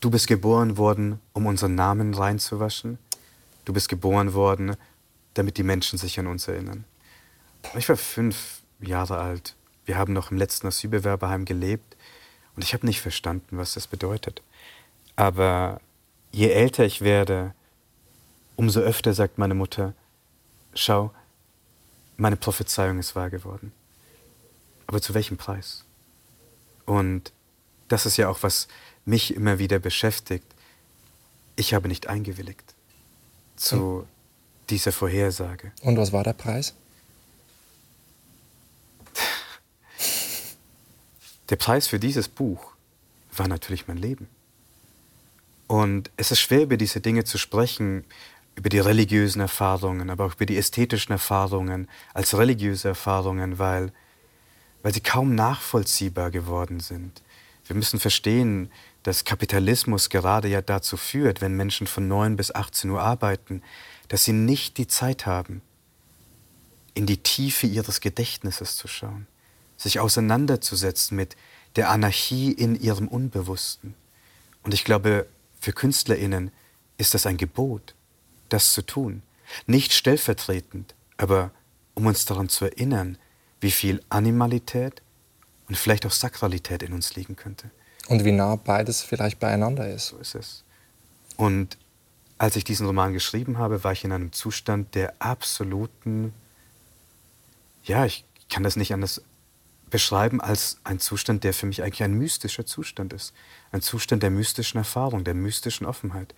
[0.00, 2.98] du bist geboren worden, um unseren Namen reinzuwaschen.
[3.64, 4.76] Du bist geboren worden,
[5.34, 6.84] damit die Menschen sich an uns erinnern.
[7.76, 9.54] Ich war fünf Jahre alt.
[9.84, 11.96] Wir haben noch im letzten Asylbewerberheim gelebt
[12.56, 14.42] und ich habe nicht verstanden, was das bedeutet.
[15.16, 15.80] Aber
[16.32, 17.54] je älter ich werde,
[18.60, 19.94] umso öfter sagt meine Mutter,
[20.74, 21.14] schau,
[22.18, 23.72] meine Prophezeiung ist wahr geworden.
[24.86, 25.86] Aber zu welchem Preis?
[26.84, 27.32] Und
[27.88, 28.68] das ist ja auch, was
[29.06, 30.44] mich immer wieder beschäftigt.
[31.56, 32.74] Ich habe nicht eingewilligt
[33.56, 34.06] zu
[34.68, 35.72] dieser Vorhersage.
[35.80, 36.74] Und was war der Preis?
[41.48, 42.74] Der Preis für dieses Buch
[43.34, 44.28] war natürlich mein Leben.
[45.66, 48.04] Und es ist schwer, über diese Dinge zu sprechen,
[48.60, 53.90] über die religiösen Erfahrungen, aber auch über die ästhetischen Erfahrungen als religiöse Erfahrungen, weil,
[54.82, 57.22] weil sie kaum nachvollziehbar geworden sind.
[57.64, 58.70] Wir müssen verstehen,
[59.02, 63.62] dass Kapitalismus gerade ja dazu führt, wenn Menschen von 9 bis 18 Uhr arbeiten,
[64.08, 65.62] dass sie nicht die Zeit haben,
[66.92, 69.26] in die Tiefe ihres Gedächtnisses zu schauen
[69.80, 71.36] sich auseinanderzusetzen mit
[71.76, 73.94] der Anarchie in ihrem Unbewussten.
[74.62, 75.26] Und ich glaube,
[75.58, 76.50] für Künstlerinnen
[76.98, 77.94] ist das ein Gebot,
[78.52, 79.22] das zu tun.
[79.66, 81.50] Nicht stellvertretend, aber
[81.94, 83.18] um uns daran zu erinnern,
[83.60, 85.02] wie viel Animalität
[85.68, 87.70] und vielleicht auch Sakralität in uns liegen könnte.
[88.08, 90.08] Und wie nah beides vielleicht beieinander ist.
[90.08, 90.64] So ist es.
[91.36, 91.76] Und
[92.38, 96.32] als ich diesen Roman geschrieben habe, war ich in einem Zustand der absoluten,
[97.84, 99.22] ja, ich kann das nicht anders
[99.90, 103.34] beschreiben als ein Zustand, der für mich eigentlich ein mystischer Zustand ist.
[103.72, 106.34] Ein Zustand der mystischen Erfahrung, der mystischen Offenheit.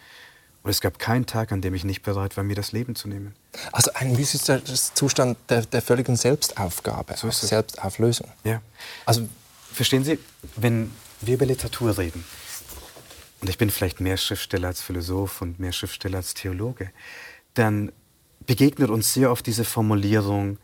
[0.63, 3.09] Und es gab keinen Tag, an dem ich nicht bereit war, mir das Leben zu
[3.09, 3.35] nehmen.
[3.73, 8.29] Also ein mystischer Zustand der, der völligen Selbstaufgabe, so Selbstauflösung.
[8.45, 8.63] Ja.
[9.05, 9.29] Also
[9.73, 10.19] verstehen Sie,
[10.57, 12.25] wenn wir über Literatur reden,
[13.41, 16.93] und ich bin vielleicht mehr Schriftsteller als Philosoph und mehr Schriftsteller als Theologe,
[17.55, 17.91] dann
[18.47, 20.59] begegnet uns sehr oft diese Formulierung,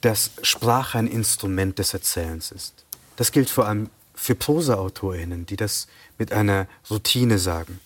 [0.00, 2.86] dass Sprache ein Instrument des Erzählens ist.
[3.16, 7.78] Das gilt vor allem für Prosa-AutorInnen, die das mit einer Routine sagen.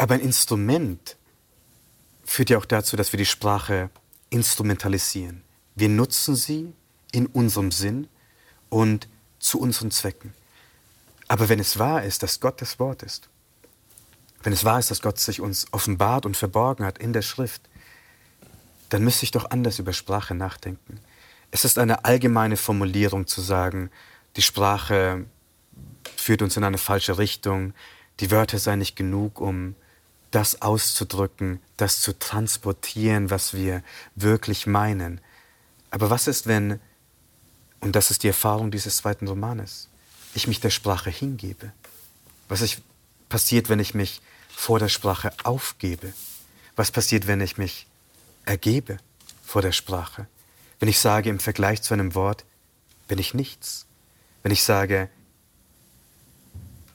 [0.00, 1.18] Aber ein Instrument
[2.24, 3.90] führt ja auch dazu, dass wir die Sprache
[4.30, 5.42] instrumentalisieren.
[5.74, 6.72] Wir nutzen sie
[7.12, 8.08] in unserem Sinn
[8.70, 9.10] und
[9.40, 10.32] zu unseren Zwecken.
[11.28, 13.28] Aber wenn es wahr ist, dass Gott das Wort ist,
[14.42, 17.60] wenn es wahr ist, dass Gott sich uns offenbart und verborgen hat in der Schrift,
[18.88, 20.98] dann müsste ich doch anders über Sprache nachdenken.
[21.50, 23.90] Es ist eine allgemeine Formulierung zu sagen,
[24.36, 25.26] die Sprache
[26.16, 27.74] führt uns in eine falsche Richtung,
[28.20, 29.74] die Wörter seien nicht genug, um
[30.30, 33.82] das auszudrücken, das zu transportieren, was wir
[34.14, 35.20] wirklich meinen.
[35.90, 36.80] Aber was ist, wenn,
[37.80, 39.88] und das ist die Erfahrung dieses zweiten Romanes,
[40.34, 41.72] ich mich der Sprache hingebe?
[42.48, 42.82] Was ist,
[43.28, 46.12] passiert, wenn ich mich vor der Sprache aufgebe?
[46.76, 47.86] Was passiert, wenn ich mich
[48.44, 48.98] ergebe
[49.44, 50.26] vor der Sprache.
[50.80, 52.44] Wenn ich sage im Vergleich zu einem Wort,
[53.08, 53.86] bin ich nichts.
[54.42, 55.08] Wenn ich sage,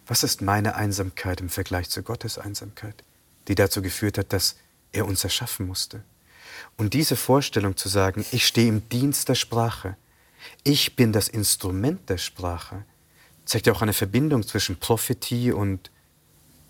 [0.06, 3.04] was ist meine Einsamkeit im Vergleich zu Gottes Einsamkeit,
[3.48, 4.58] die dazu geführt hat, dass
[4.92, 6.04] er uns erschaffen musste.
[6.78, 9.98] Und diese Vorstellung zu sagen, ich stehe im Dienst der Sprache,
[10.64, 12.84] ich bin das Instrument der Sprache,
[13.46, 15.92] zeigt ja auch eine Verbindung zwischen Prophetie und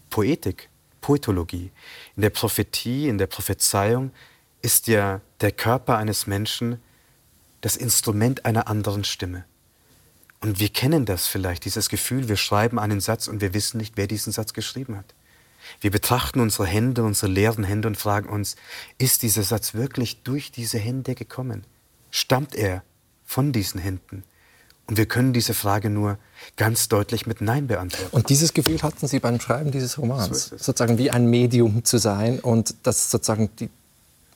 [0.09, 0.69] Poetik,
[1.01, 1.71] Poetologie.
[2.15, 4.11] In der Prophetie, in der Prophezeiung
[4.61, 6.81] ist ja der Körper eines Menschen
[7.61, 9.45] das Instrument einer anderen Stimme.
[10.41, 13.97] Und wir kennen das vielleicht, dieses Gefühl, wir schreiben einen Satz und wir wissen nicht,
[13.97, 15.15] wer diesen Satz geschrieben hat.
[15.81, 18.55] Wir betrachten unsere Hände, unsere leeren Hände und fragen uns,
[18.97, 21.63] ist dieser Satz wirklich durch diese Hände gekommen?
[22.11, 22.83] Stammt er
[23.25, 24.23] von diesen Händen?
[24.87, 26.17] Und wir können diese Frage nur
[26.57, 28.15] ganz deutlich mit Nein beantworten.
[28.15, 31.97] Und dieses Gefühl hatten Sie beim Schreiben dieses Romans, so sozusagen wie ein Medium zu
[31.97, 33.69] sein und dass sozusagen die,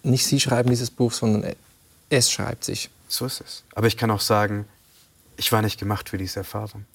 [0.02, 1.54] nicht Sie schreiben dieses Buch, sondern
[2.10, 2.90] es schreibt sich.
[3.08, 3.64] So ist es.
[3.76, 4.66] Aber ich kann auch sagen,
[5.38, 6.86] ich war nicht gemacht für diese Erfahrung.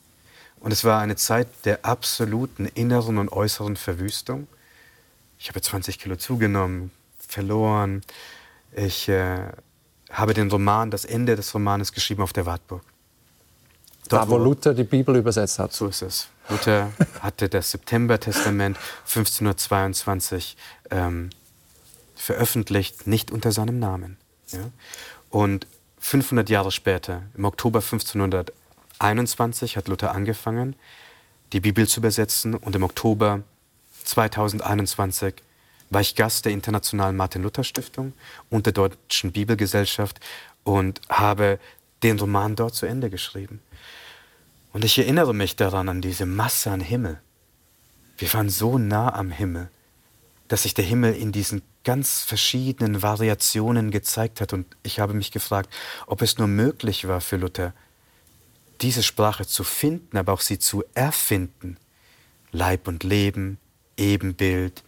[0.65, 4.47] Und es war eine Zeit der absoluten inneren und äußeren Verwüstung.
[5.39, 8.01] Ich habe 20 Kilo zugenommen, verloren.
[8.75, 9.41] Ich äh,
[10.11, 12.81] habe den Roman, das Ende des Romanes geschrieben auf der Wartburg.
[14.09, 15.75] Dort, da, wo, Luther die Bibel übersetzt hat.
[15.75, 16.29] So ist es.
[16.49, 20.57] Luther hatte das September-Testament 1522
[20.91, 21.29] ähm,
[22.17, 24.17] veröffentlicht, nicht unter seinem Namen.
[24.51, 24.71] Ja?
[25.29, 25.67] Und
[25.99, 27.83] 500 Jahre später, im Oktober
[29.05, 30.77] 1521, hat Luther angefangen,
[31.53, 32.55] die Bibel zu übersetzen.
[32.55, 33.43] Und im Oktober
[34.05, 35.35] 2021
[35.91, 38.15] war ich Gast der Internationalen Martin-Luther-Stiftung
[38.49, 40.21] und der Deutschen Bibelgesellschaft
[40.65, 41.59] und habe
[42.03, 43.61] den Roman dort zu Ende geschrieben.
[44.73, 47.21] Und ich erinnere mich daran an diese Masse an Himmel.
[48.17, 49.69] Wir waren so nah am Himmel,
[50.49, 54.55] dass sich der Himmel in diesen ganz verschiedenen Variationen gezeigt hat.
[54.55, 55.69] Und ich habe mich gefragt,
[56.07, 57.75] ob es nur möglich war für Luther,
[58.81, 61.79] diese Sprache zu finden, aber auch sie zu erfinden.
[62.51, 63.59] Leib und Leben,
[63.97, 64.83] Ebenbild,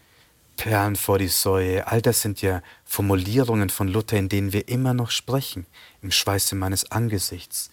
[0.57, 4.94] Perlen vor die Säue, all das sind ja Formulierungen von Luther, in denen wir immer
[4.94, 5.66] noch sprechen,
[6.01, 7.70] im Schweiße meines Angesichts.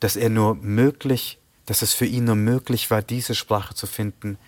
[0.00, 4.38] Dass er nur möglich dass es für ihn nur möglich war, diese Sprache zu finden,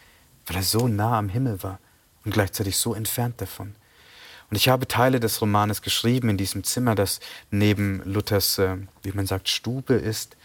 [0.47, 1.79] weil er so nah am Himmel war
[2.25, 3.77] und gleichzeitig so entfernt davon.
[4.51, 7.21] Und ich habe Teile des Romanes geschrieben in diesem Zimmer, das
[7.53, 10.37] neben Luthers, äh, wie man sagt, Stube ist.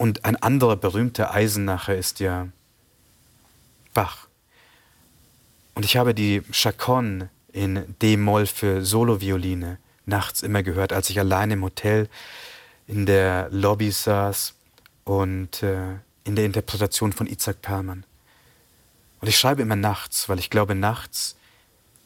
[0.00, 2.48] Und ein anderer berühmter Eisenacher ist ja
[3.92, 4.28] Bach.
[5.74, 11.50] Und ich habe die Chaconne in D-Moll für Solovioline nachts immer gehört, als ich allein
[11.50, 12.08] im Hotel
[12.86, 14.54] in der Lobby saß
[15.04, 18.06] und äh, in der Interpretation von Isaac Perlmann.
[19.20, 21.36] Und ich schreibe immer nachts, weil ich glaube, nachts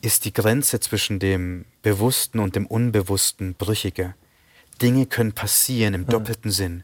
[0.01, 4.15] ist die Grenze zwischen dem Bewussten und dem Unbewussten brüchiger.
[4.83, 6.51] Dinge können passieren im doppelten.
[6.51, 6.83] Sinn.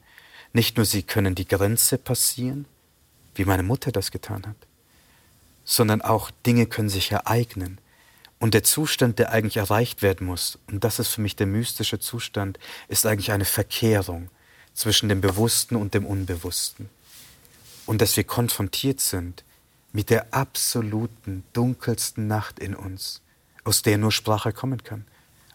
[0.52, 2.66] Nicht nur sie können die Grenze passieren,
[3.34, 4.56] wie meine Mutter das getan hat,
[5.64, 7.78] sondern auch Dinge können sich ereignen.
[8.38, 12.00] Und der Zustand, der eigentlich erreicht werden muss, und das ist für mich der mystische
[12.00, 12.58] Zustand,
[12.88, 14.30] ist eigentlich eine Verkehrung
[14.74, 16.88] zwischen dem Bewussten und dem Unbewussten.
[17.86, 19.44] Und dass wir konfrontiert sind
[19.92, 23.20] mit der absoluten, dunkelsten Nacht in uns,
[23.64, 25.04] aus der nur Sprache kommen kann.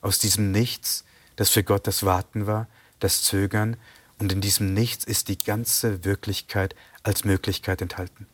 [0.01, 1.05] Aus diesem Nichts,
[1.37, 2.67] das für Gott das Warten war,
[2.99, 3.77] das Zögern.
[4.19, 8.27] Und in diesem Nichts ist die ganze Wirklichkeit als Möglichkeit enthalten.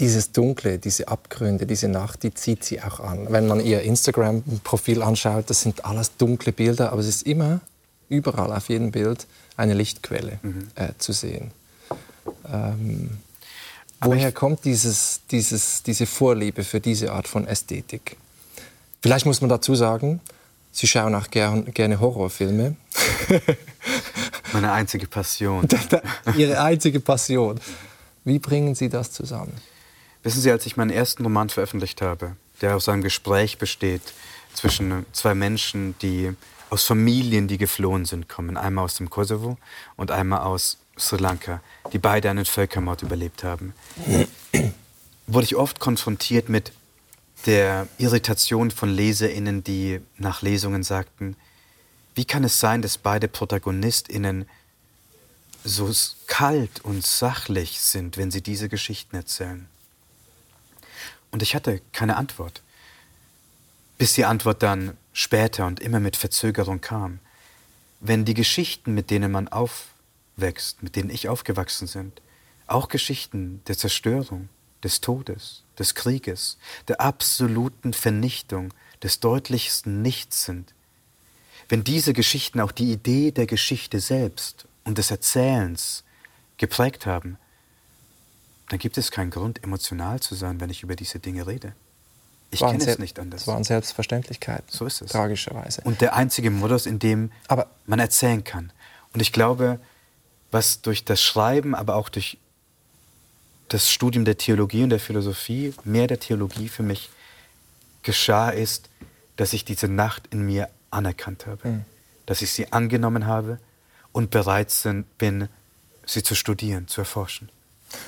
[0.00, 3.26] Dieses Dunkle, diese Abgründe, diese Nacht, die zieht sie auch an.
[3.30, 7.60] Wenn man ihr Instagram-Profil anschaut, das sind alles dunkle Bilder, aber es ist immer
[8.08, 9.26] überall auf jedem Bild
[9.56, 10.68] eine Lichtquelle mhm.
[10.74, 11.52] äh, zu sehen.
[12.52, 13.18] Ähm,
[14.00, 18.16] woher kommt dieses, dieses, diese Vorliebe für diese Art von Ästhetik?
[19.00, 20.20] Vielleicht muss man dazu sagen,
[20.76, 22.74] Sie schauen auch gern, gerne Horrorfilme.
[24.52, 25.68] Meine einzige Passion.
[26.36, 27.60] Ihre einzige Passion.
[28.24, 29.52] Wie bringen Sie das zusammen?
[30.24, 34.02] Wissen Sie, als ich meinen ersten Roman veröffentlicht habe, der aus einem Gespräch besteht
[34.52, 36.32] zwischen zwei Menschen, die
[36.70, 38.56] aus Familien, die geflohen sind, kommen.
[38.56, 39.56] Einmal aus dem Kosovo
[39.94, 41.60] und einmal aus Sri Lanka,
[41.92, 43.74] die beide einen Völkermord überlebt haben.
[45.28, 46.72] Wurde ich oft konfrontiert mit
[47.46, 51.36] der Irritation von LeserInnen, die nach Lesungen sagten,
[52.14, 54.48] wie kann es sein, dass beide ProtagonistInnen
[55.64, 55.92] so
[56.26, 59.68] kalt und sachlich sind, wenn sie diese Geschichten erzählen?
[61.30, 62.62] Und ich hatte keine Antwort.
[63.98, 67.18] Bis die Antwort dann später und immer mit Verzögerung kam.
[68.00, 72.20] Wenn die Geschichten, mit denen man aufwächst, mit denen ich aufgewachsen sind,
[72.66, 74.48] auch Geschichten der Zerstörung,
[74.84, 76.58] des Todes, des Krieges,
[76.88, 80.74] der absoluten Vernichtung, des deutlichsten Nichts sind,
[81.68, 86.04] wenn diese Geschichten auch die Idee der Geschichte selbst und des Erzählens
[86.56, 87.38] geprägt haben,
[88.68, 91.74] dann gibt es keinen Grund, emotional zu sein, wenn ich über diese Dinge rede.
[92.50, 93.42] Ich kenne es nicht anders.
[93.42, 94.66] Es waren Selbstverständlichkeiten.
[94.68, 95.10] So ist es.
[95.10, 95.82] Tragischerweise.
[95.82, 98.72] Und der einzige Modus, in dem aber man erzählen kann.
[99.12, 99.80] Und ich glaube,
[100.50, 102.38] was durch das Schreiben, aber auch durch
[103.74, 107.10] das Studium der Theologie und der Philosophie, mehr der Theologie für mich
[108.04, 108.88] geschah, ist,
[109.34, 111.68] dass ich diese Nacht in mir anerkannt habe.
[111.68, 111.84] Mhm.
[112.24, 113.58] Dass ich sie angenommen habe
[114.12, 114.72] und bereit
[115.18, 115.48] bin,
[116.06, 117.48] sie zu studieren, zu erforschen.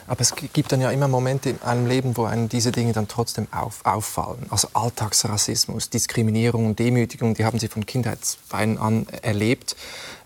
[0.07, 3.09] Aber es gibt dann ja immer Momente in einem Leben, wo einem diese Dinge dann
[3.09, 4.47] trotzdem auf, auffallen.
[4.51, 9.75] Also Alltagsrassismus, Diskriminierung und Demütigung, die haben Sie von Kindheitsbeinen an erlebt.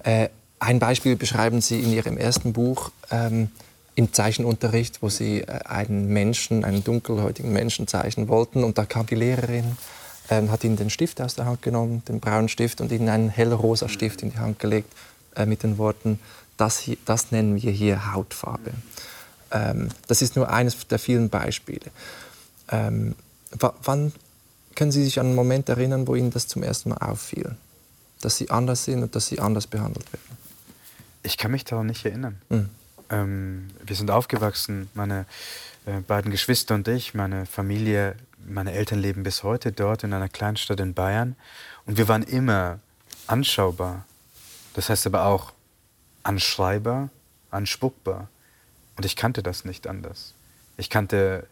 [0.03, 0.29] Äh,
[0.59, 3.51] ein Beispiel beschreiben Sie in Ihrem ersten Buch ähm,
[3.95, 8.65] im Zeichenunterricht, wo Sie äh, einen Menschen, einen dunkelhäutigen Menschen zeichnen wollten.
[8.65, 9.77] Und da kam die Lehrerin,
[10.31, 13.29] ähm, hat Ihnen den Stift aus der Hand genommen, den braunen Stift, und Ihnen einen
[13.29, 14.93] hellrosa Stift in die Hand gelegt
[15.37, 16.19] äh, mit den Worten,
[16.57, 18.73] das, hier, das nennen wir hier Hautfarbe.
[19.51, 21.91] Ähm, das ist nur eines der vielen Beispiele.
[22.71, 23.15] Ähm,
[23.83, 24.13] wann
[24.75, 27.57] können Sie sich an einen Moment erinnern, wo Ihnen das zum ersten Mal auffiel?
[28.21, 30.39] Dass Sie anders sind und dass Sie anders behandelt werden?
[31.23, 32.41] Ich kann mich daran nicht erinnern.
[32.49, 32.71] Mhm.
[33.11, 35.27] Ähm, wir sind aufgewachsen, meine
[35.87, 40.29] äh, beiden Geschwister und ich, meine Familie, meine Eltern leben bis heute dort in einer
[40.29, 41.37] Kleinstadt in Bayern.
[41.87, 42.79] Und wir waren immer
[43.27, 44.05] anschaubar.
[44.75, 45.53] Das heißt aber auch
[46.23, 47.11] anschreibar,
[47.51, 48.29] anspuckbar.
[48.97, 50.35] Und ich kannte das nicht anders.
[50.77, 51.47] Ich kannte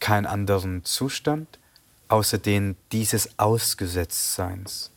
[0.00, 1.58] keinen anderen Zustand,
[2.08, 4.90] außer den dieses Ausgesetztseins.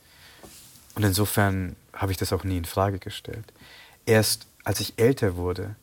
[0.94, 3.44] Und insofern habe ich das auch nie in Frage gestellt.
[4.06, 5.76] Erst als ich älter wurde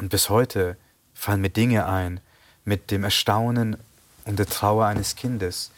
[0.00, 0.78] und bis heute
[1.12, 2.20] fallen mir Dinge ein
[2.64, 3.76] mit dem Erstaunen
[4.24, 5.70] und der Trauer eines Kindes.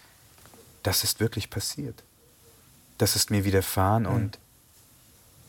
[0.85, 2.05] Das ist wirklich passiert.
[2.99, 4.15] Das ist mir widerfahren mhm.
[4.15, 4.39] und,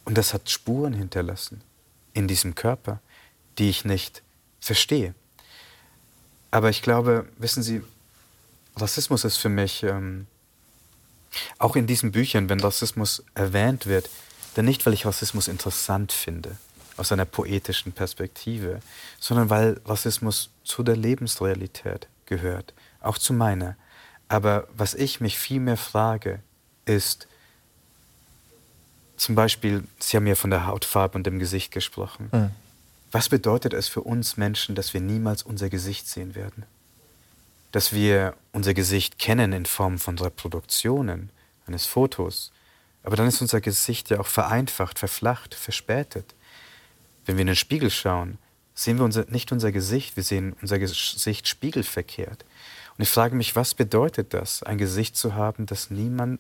[0.06, 1.62] und das hat Spuren hinterlassen
[2.14, 3.00] in diesem Körper,
[3.60, 4.24] die ich nicht
[4.60, 5.14] verstehe.
[6.50, 7.84] Aber ich glaube, wissen Sie,
[8.76, 10.26] Rassismus ist für mich, ähm,
[11.60, 14.10] auch in diesen Büchern, wenn Rassismus erwähnt wird,
[14.56, 16.58] dann nicht, weil ich Rassismus interessant finde,
[16.98, 18.82] aus einer poetischen Perspektive,
[19.20, 23.76] sondern weil Rassismus zu der Lebensrealität gehört, auch zu meiner.
[24.28, 26.40] Aber was ich mich vielmehr frage,
[26.86, 27.28] ist,
[29.18, 32.30] zum Beispiel, Sie haben ja von der Hautfarbe und dem Gesicht gesprochen.
[32.32, 32.52] Mhm.
[33.12, 36.66] Was bedeutet es für uns Menschen, dass wir niemals unser Gesicht sehen werden?
[37.72, 41.30] Dass wir unser Gesicht kennen in Form von Reproduktionen,
[41.68, 42.52] eines Fotos,
[43.04, 46.34] aber dann ist unser Gesicht ja auch vereinfacht, verflacht, verspätet.
[47.26, 48.38] Wenn wir in den Spiegel schauen,
[48.76, 52.46] sehen wir unser, nicht unser Gesicht, wir sehen unser Gesicht spiegelverkehrt.
[52.98, 56.40] Und ich frage mich, was bedeutet das, ein Gesicht zu haben, das niemand,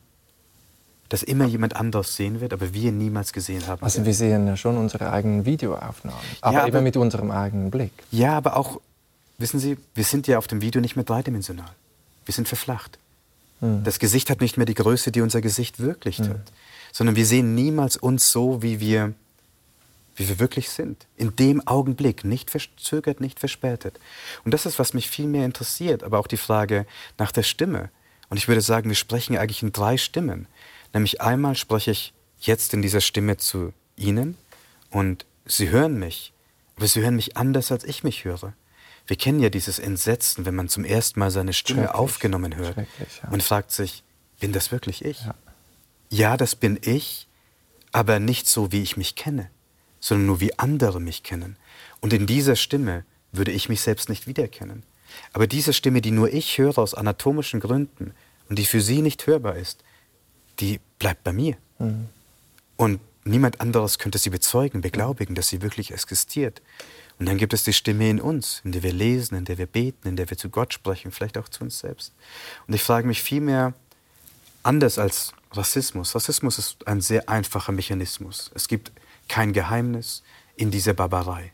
[1.09, 3.83] das immer jemand anderes sehen wird, aber wir niemals gesehen haben.
[3.83, 7.71] Also wir sehen ja schon unsere eigenen Videoaufnahmen, aber, ja, aber immer mit unserem eigenen
[7.71, 7.91] Blick.
[8.11, 8.79] Ja, aber auch,
[9.37, 11.71] wissen Sie, wir sind ja auf dem Video nicht mehr dreidimensional.
[12.25, 12.99] Wir sind verflacht.
[13.59, 13.83] Hm.
[13.83, 16.29] Das Gesicht hat nicht mehr die Größe, die unser Gesicht wirklich hm.
[16.29, 16.51] hat,
[16.91, 19.13] sondern wir sehen niemals uns so, wie wir
[20.15, 21.07] wie wir wirklich sind.
[21.15, 23.99] In dem Augenblick, nicht verzögert, nicht verspätet.
[24.45, 26.85] Und das ist, was mich viel mehr interessiert, aber auch die Frage
[27.17, 27.89] nach der Stimme.
[28.29, 30.47] Und ich würde sagen, wir sprechen eigentlich in drei Stimmen.
[30.93, 34.37] Nämlich einmal spreche ich jetzt in dieser Stimme zu Ihnen
[34.89, 36.33] und Sie hören mich,
[36.77, 38.53] aber Sie hören mich anders, als ich mich höre.
[39.07, 42.77] Wir kennen ja dieses Entsetzen, wenn man zum ersten Mal seine Stimme aufgenommen hört.
[42.77, 42.85] Ja.
[43.29, 44.03] Man fragt sich,
[44.39, 45.25] bin das wirklich ich?
[45.25, 45.35] Ja.
[46.09, 47.27] ja, das bin ich,
[47.91, 49.49] aber nicht so, wie ich mich kenne
[50.03, 51.55] sondern nur wie andere mich kennen.
[52.01, 54.83] Und in dieser Stimme würde ich mich selbst nicht wiedererkennen.
[55.31, 58.13] Aber diese Stimme, die nur ich höre aus anatomischen Gründen
[58.49, 59.81] und die für sie nicht hörbar ist,
[60.59, 61.55] die bleibt bei mir.
[61.79, 62.09] Mhm.
[62.75, 66.61] Und niemand anderes könnte sie bezeugen, beglaubigen, dass sie wirklich existiert.
[67.17, 69.67] Und dann gibt es die Stimme in uns, in der wir lesen, in der wir
[69.67, 72.11] beten, in der wir zu Gott sprechen, vielleicht auch zu uns selbst.
[72.67, 73.73] Und ich frage mich vielmehr,
[74.63, 76.13] anders als Rassismus.
[76.13, 78.51] Rassismus ist ein sehr einfacher Mechanismus.
[78.53, 78.91] Es gibt
[79.27, 80.23] kein Geheimnis
[80.55, 81.51] in dieser Barbarei.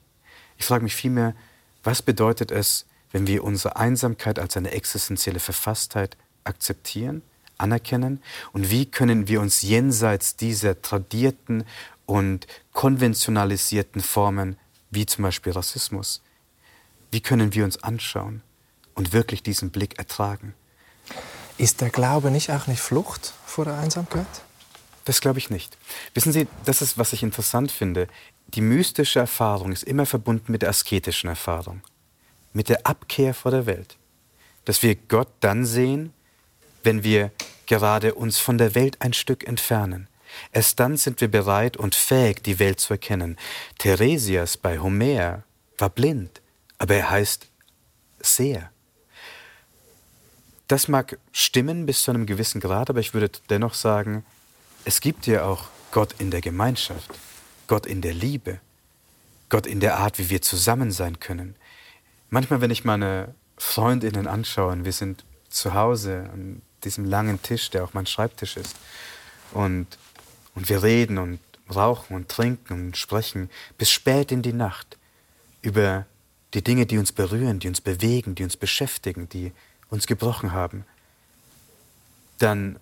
[0.58, 1.36] Ich frage mich vielmehr,
[1.84, 7.22] was bedeutet es, wenn wir unsere Einsamkeit als eine existenzielle Verfasstheit akzeptieren,
[7.58, 8.22] anerkennen
[8.54, 11.66] und wie können wir uns jenseits dieser tradierten
[12.06, 14.58] und konventionalisierten Formen,
[14.92, 16.22] wie zum Beispiel Rassismus,
[17.12, 18.42] wie können wir uns anschauen
[18.96, 20.54] und wirklich diesen Blick ertragen?
[21.58, 24.28] Ist der Glaube nicht auch nicht Flucht vor der Einsamkeit?
[25.10, 25.76] Das glaube ich nicht.
[26.14, 28.08] Wissen Sie, das ist, was ich interessant finde.
[28.46, 31.82] Die mystische Erfahrung ist immer verbunden mit der asketischen Erfahrung,
[32.54, 33.98] mit der Abkehr vor der Welt.
[34.66, 36.14] Dass wir Gott dann sehen,
[36.84, 37.32] wenn wir
[37.66, 40.08] gerade uns von der Welt ein Stück entfernen.
[40.52, 43.36] Erst dann sind wir bereit und fähig, die Welt zu erkennen.
[43.80, 45.42] Theresias bei Homer
[45.80, 46.40] war blind,
[46.78, 47.48] aber er heißt
[48.20, 48.70] sehr.
[50.68, 54.24] Das mag stimmen bis zu einem gewissen Grad, aber ich würde dennoch sagen,
[54.86, 57.12] es gibt ja auch Gott in der Gemeinschaft,
[57.68, 58.60] Gott in der Liebe,
[59.50, 61.56] Gott in der Art, wie wir zusammen sein können.
[62.30, 67.70] Manchmal, wenn ich meine Freundinnen anschaue, und wir sind zu Hause an diesem langen Tisch,
[67.72, 68.76] der auch mein Schreibtisch ist,
[69.52, 69.88] und,
[70.54, 71.40] und wir reden und
[71.74, 74.98] rauchen und trinken und sprechen bis spät in die Nacht
[75.62, 76.06] über
[76.54, 79.52] die Dinge, die uns berühren, die uns bewegen, die uns beschäftigen, die
[79.90, 80.86] uns gebrochen haben,
[82.40, 82.80] dann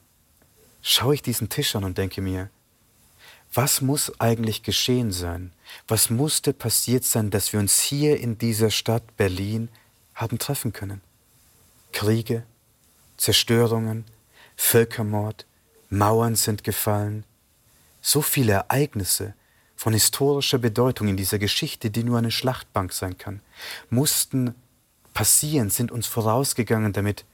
[0.88, 2.50] schaue ich diesen Tisch an und denke mir,
[3.54, 5.52] was muss eigentlich geschehen sein?
[5.88, 9.70] Was musste passiert sein, dass wir uns hier in dieser Stadt Berlin
[10.16, 11.02] haben treffen können?
[11.92, 12.44] Kriege,
[13.18, 14.06] Zerstörungen,
[14.56, 15.46] Völkermord,
[15.90, 17.26] Mauern sind gefallen.
[18.02, 19.34] So viele Ereignisse
[19.76, 23.42] von historischer Bedeutung in dieser Geschichte, die nur eine Schlachtbank sein kann,
[23.90, 24.56] mussten
[25.14, 27.26] passieren, sind uns vorausgegangen, damit,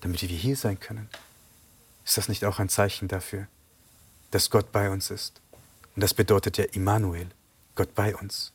[0.00, 1.08] damit wir hier sein können.
[2.04, 3.46] Ist das nicht auch ein Zeichen dafür,
[4.30, 5.40] dass Gott bei uns ist?
[5.94, 7.28] Und das bedeutet ja Immanuel,
[7.74, 8.52] Gott bei uns.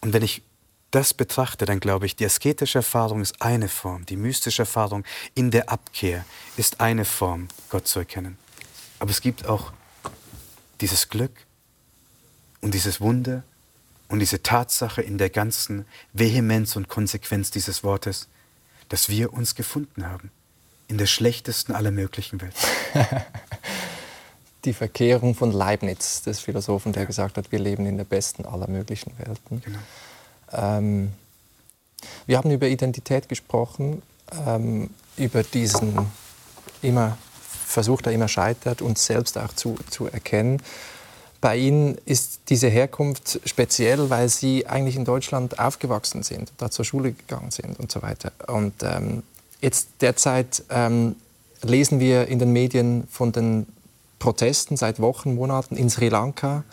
[0.00, 0.42] Und wenn ich
[0.90, 5.04] das betrachte, dann glaube ich, die asketische Erfahrung ist eine Form, die mystische Erfahrung
[5.34, 6.24] in der Abkehr
[6.56, 8.38] ist eine Form, Gott zu erkennen.
[8.98, 9.72] Aber es gibt auch
[10.80, 11.32] dieses Glück
[12.60, 13.42] und dieses Wunder
[14.08, 18.28] und diese Tatsache in der ganzen Vehemenz und Konsequenz dieses Wortes,
[18.88, 20.30] dass wir uns gefunden haben
[20.88, 22.68] in der schlechtesten aller möglichen Welten.
[24.64, 28.68] die Verkehrung von Leibniz, des Philosophen, der gesagt hat, wir leben in der besten aller
[28.68, 29.62] möglichen Welten.
[29.62, 29.78] Genau.
[30.52, 31.12] Ähm,
[32.26, 34.02] wir haben über Identität gesprochen,
[34.46, 36.10] ähm, über diesen
[36.82, 37.16] immer
[37.66, 40.62] Versuch, der immer scheitert, uns selbst auch zu, zu erkennen.
[41.40, 46.84] Bei Ihnen ist diese Herkunft speziell, weil Sie eigentlich in Deutschland aufgewachsen sind, da zur
[46.84, 48.32] Schule gegangen sind und so weiter.
[48.46, 49.22] Und ähm,
[49.60, 51.16] jetzt derzeit ähm,
[51.62, 53.66] lesen wir in den Medien von den
[54.18, 56.64] Protesten seit Wochen, Monaten in Sri Lanka.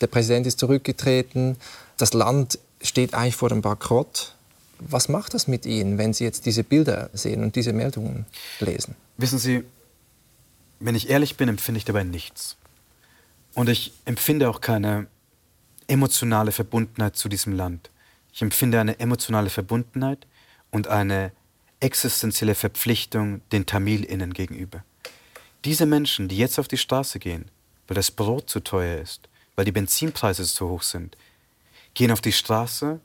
[0.00, 1.56] Der Präsident ist zurückgetreten.
[1.96, 4.34] Das Land steht eigentlich vor dem Bankrott.
[4.78, 8.26] Was macht das mit Ihnen, wenn Sie jetzt diese Bilder sehen und diese Meldungen
[8.58, 8.96] lesen?
[9.16, 9.62] Wissen Sie,
[10.80, 12.56] wenn ich ehrlich bin, empfinde ich dabei nichts.
[13.54, 15.06] Und ich empfinde auch keine
[15.86, 17.90] emotionale Verbundenheit zu diesem Land.
[18.32, 20.26] Ich empfinde eine emotionale Verbundenheit
[20.70, 21.32] und eine
[21.82, 24.84] existenzielle Verpflichtung den TamilInnen gegenüber.
[25.64, 27.50] Diese Menschen, die jetzt auf die Straße gehen,
[27.86, 31.16] weil das Brot zu teuer ist, weil die Benzinpreise zu hoch sind,
[31.94, 33.00] gehen auf die Straße,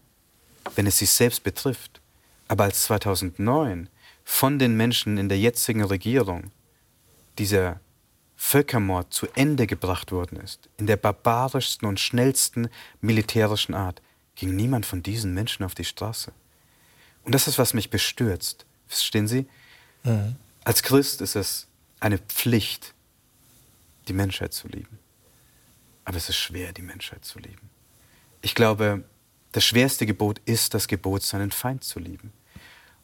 [0.76, 2.02] wenn es sich selbst betrifft.
[2.48, 3.90] Aber als 2009
[4.24, 6.52] von den Menschen in der jetzigen Regierung
[7.38, 7.80] dieser
[8.36, 12.70] Völkermord zu Ende gebracht worden ist, in der barbarischsten und schnellsten
[13.02, 14.02] militärischen Art,
[14.36, 16.32] ging niemand von diesen Menschen auf die Straße.
[17.28, 18.66] Und das ist, was mich bestürzt.
[18.88, 19.48] Verstehen Sie?
[20.04, 20.38] Mhm.
[20.64, 21.68] Als Christ ist es
[22.00, 22.94] eine Pflicht,
[24.08, 24.98] die Menschheit zu lieben.
[26.06, 27.70] Aber es ist schwer, die Menschheit zu lieben.
[28.42, 29.04] Ich glaube,
[29.52, 32.32] das schwerste Gebot ist das Gebot, seinen Feind zu lieben.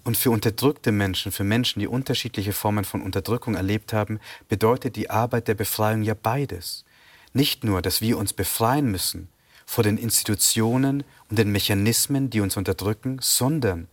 [0.05, 5.09] Und für unterdrückte Menschen, für Menschen, die unterschiedliche Formen von Unterdrückung erlebt haben, bedeutet die
[5.09, 6.85] Arbeit der Befreiung ja beides.
[7.33, 9.27] Nicht nur, dass wir uns befreien müssen
[9.65, 13.89] vor den Institutionen und den Mechanismen, die uns unterdrücken, sondern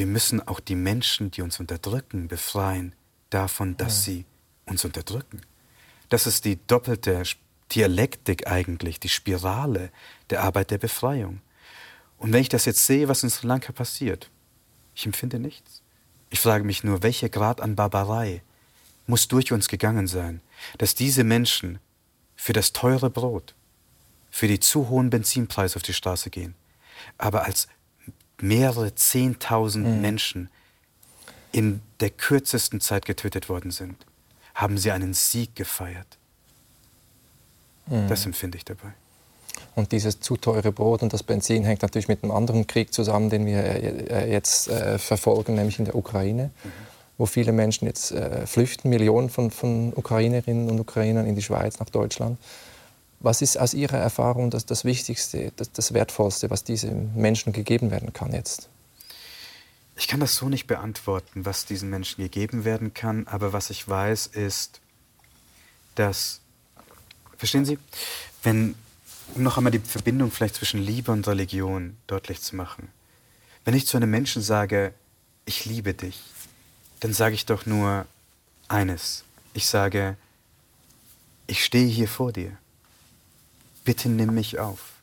[0.00, 2.94] wir müssen auch die Menschen, die uns unterdrücken, befreien
[3.28, 4.12] davon, dass ja.
[4.14, 4.24] sie
[4.64, 5.42] uns unterdrücken.
[6.08, 7.22] Das ist die doppelte
[7.70, 9.92] Dialektik eigentlich, die Spirale
[10.30, 11.42] der Arbeit der Befreiung.
[12.16, 14.30] Und wenn ich das jetzt sehe, was in Sri Lanka passiert,
[14.94, 15.82] ich empfinde nichts.
[16.30, 18.42] Ich frage mich nur, welcher Grad an Barbarei
[19.06, 20.40] muss durch uns gegangen sein,
[20.78, 21.78] dass diese Menschen
[22.36, 23.54] für das teure Brot,
[24.30, 26.54] für die zu hohen Benzinpreise auf die Straße gehen,
[27.18, 27.68] aber als
[28.42, 30.00] mehrere Zehntausend mhm.
[30.00, 30.50] Menschen
[31.52, 33.96] in der kürzesten Zeit getötet worden sind,
[34.54, 36.18] haben sie einen Sieg gefeiert.
[37.86, 38.08] Mhm.
[38.08, 38.92] Das empfinde ich dabei.
[39.74, 43.30] Und dieses zu teure Brot und das Benzin hängt natürlich mit einem anderen Krieg zusammen,
[43.30, 46.70] den wir äh, jetzt äh, verfolgen, nämlich in der Ukraine, mhm.
[47.18, 51.78] wo viele Menschen jetzt äh, flüchten, Millionen von, von, Ukrainerinnen und Ukrainern in die Schweiz,
[51.78, 52.38] nach Deutschland.
[53.20, 57.90] Was ist aus Ihrer Erfahrung das, das Wichtigste, das, das Wertvollste, was diesen Menschen gegeben
[57.90, 58.70] werden kann jetzt?
[59.96, 63.86] Ich kann das so nicht beantworten, was diesen Menschen gegeben werden kann, aber was ich
[63.86, 64.80] weiß ist,
[65.94, 66.40] dass,
[67.36, 67.78] verstehen Sie,
[68.42, 68.74] wenn,
[69.34, 72.88] um noch einmal die Verbindung vielleicht zwischen Liebe und Religion deutlich zu machen,
[73.66, 74.94] wenn ich zu einem Menschen sage,
[75.44, 76.18] ich liebe dich,
[77.00, 78.06] dann sage ich doch nur
[78.68, 79.24] eines.
[79.52, 80.16] Ich sage,
[81.46, 82.56] ich stehe hier vor dir.
[83.84, 85.02] Bitte nimm mich auf.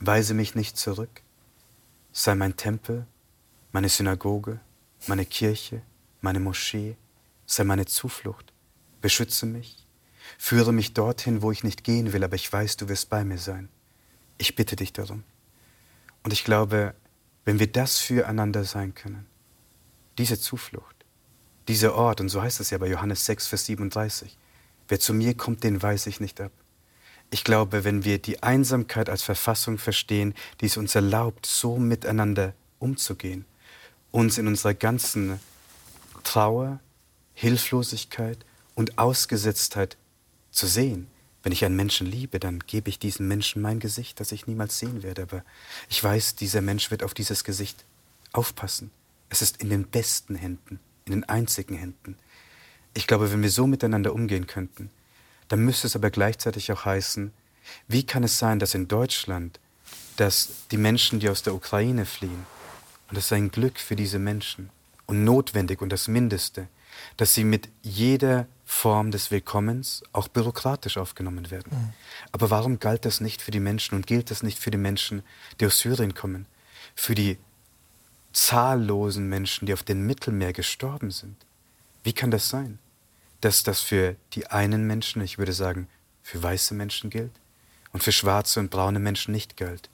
[0.00, 1.22] Weise mich nicht zurück.
[2.12, 3.06] Sei mein Tempel
[3.76, 4.58] meine Synagoge,
[5.06, 5.82] meine Kirche,
[6.22, 6.96] meine Moschee,
[7.44, 8.54] sei meine Zuflucht,
[9.02, 9.86] beschütze mich,
[10.38, 13.36] führe mich dorthin, wo ich nicht gehen will, aber ich weiß, du wirst bei mir
[13.36, 13.68] sein.
[14.38, 15.24] Ich bitte dich darum.
[16.22, 16.94] Und ich glaube,
[17.44, 19.26] wenn wir das füreinander sein können,
[20.16, 20.96] diese Zuflucht,
[21.68, 24.38] dieser Ort, und so heißt es ja bei Johannes 6, Vers 37,
[24.88, 26.52] wer zu mir kommt, den weiß ich nicht ab.
[27.30, 32.54] Ich glaube, wenn wir die Einsamkeit als Verfassung verstehen, die es uns erlaubt, so miteinander
[32.78, 33.44] umzugehen,
[34.12, 35.40] uns in unserer ganzen
[36.22, 36.80] Trauer,
[37.34, 38.38] Hilflosigkeit
[38.74, 39.96] und Ausgesetztheit
[40.50, 41.08] zu sehen.
[41.42, 44.78] Wenn ich einen Menschen liebe, dann gebe ich diesem Menschen mein Gesicht, das ich niemals
[44.78, 45.22] sehen werde.
[45.22, 45.44] Aber
[45.88, 47.84] ich weiß, dieser Mensch wird auf dieses Gesicht
[48.32, 48.90] aufpassen.
[49.28, 52.16] Es ist in den besten Händen, in den einzigen Händen.
[52.94, 54.90] Ich glaube, wenn wir so miteinander umgehen könnten,
[55.48, 57.32] dann müsste es aber gleichzeitig auch heißen,
[57.88, 59.60] wie kann es sein, dass in Deutschland,
[60.16, 62.46] dass die Menschen, die aus der Ukraine fliehen,
[63.08, 64.70] und es ist ein Glück für diese Menschen
[65.06, 66.68] und notwendig und das Mindeste,
[67.16, 71.70] dass sie mit jeder Form des Willkommens auch bürokratisch aufgenommen werden.
[71.70, 71.92] Mhm.
[72.32, 75.22] Aber warum galt das nicht für die Menschen und gilt das nicht für die Menschen,
[75.60, 76.46] die aus Syrien kommen?
[76.96, 77.38] Für die
[78.32, 81.36] zahllosen Menschen, die auf dem Mittelmeer gestorben sind?
[82.02, 82.78] Wie kann das sein,
[83.40, 85.88] dass das für die einen Menschen, ich würde sagen,
[86.22, 87.32] für weiße Menschen gilt
[87.92, 89.88] und für schwarze und braune Menschen nicht gilt?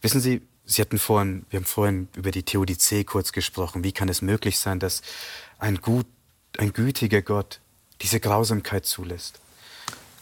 [0.00, 3.84] Wissen Sie, Sie hatten vorhin, wir haben vorhin über die Theodizee kurz gesprochen.
[3.84, 5.02] Wie kann es möglich sein, dass
[5.58, 6.06] ein, gut,
[6.56, 7.60] ein gütiger Gott
[8.00, 9.40] diese Grausamkeit zulässt?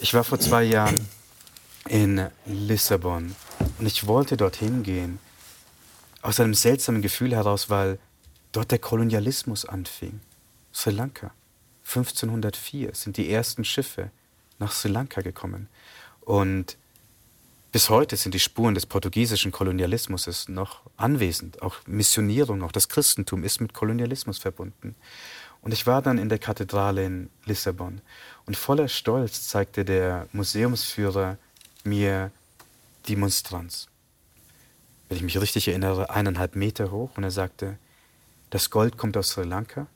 [0.00, 1.08] Ich war vor zwei Jahren
[1.88, 3.36] in Lissabon
[3.78, 5.20] und ich wollte dorthin gehen
[6.22, 7.98] aus einem seltsamen Gefühl heraus, weil
[8.52, 10.20] dort der Kolonialismus anfing.
[10.72, 11.32] Sri Lanka.
[11.94, 14.10] 1504 sind die ersten Schiffe
[14.58, 15.68] nach Sri Lanka gekommen.
[16.20, 16.76] Und
[17.72, 21.62] bis heute sind die Spuren des portugiesischen Kolonialismus noch anwesend.
[21.62, 24.94] Auch Missionierung, auch das Christentum ist mit Kolonialismus verbunden.
[25.62, 28.00] Und ich war dann in der Kathedrale in Lissabon
[28.46, 31.38] und voller Stolz zeigte der Museumsführer
[31.84, 32.30] mir
[33.06, 33.88] die Monstranz.
[35.08, 37.78] Wenn ich mich richtig erinnere, eineinhalb Meter hoch und er sagte,
[38.50, 39.86] das Gold kommt aus Sri Lanka,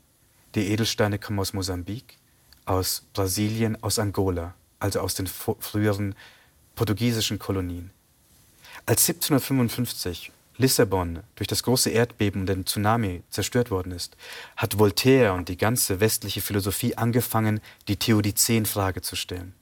[0.56, 2.16] die Edelsteine kommen aus Mosambik,
[2.64, 6.14] aus Brasilien, aus Angola, also aus den früheren
[6.74, 7.90] portugiesischen Kolonien.
[8.86, 14.16] Als 1755 Lissabon durch das große Erdbeben und den Tsunami zerstört worden ist,
[14.56, 19.54] hat Voltaire und die ganze westliche Philosophie angefangen, die Theodizee in Frage zu stellen.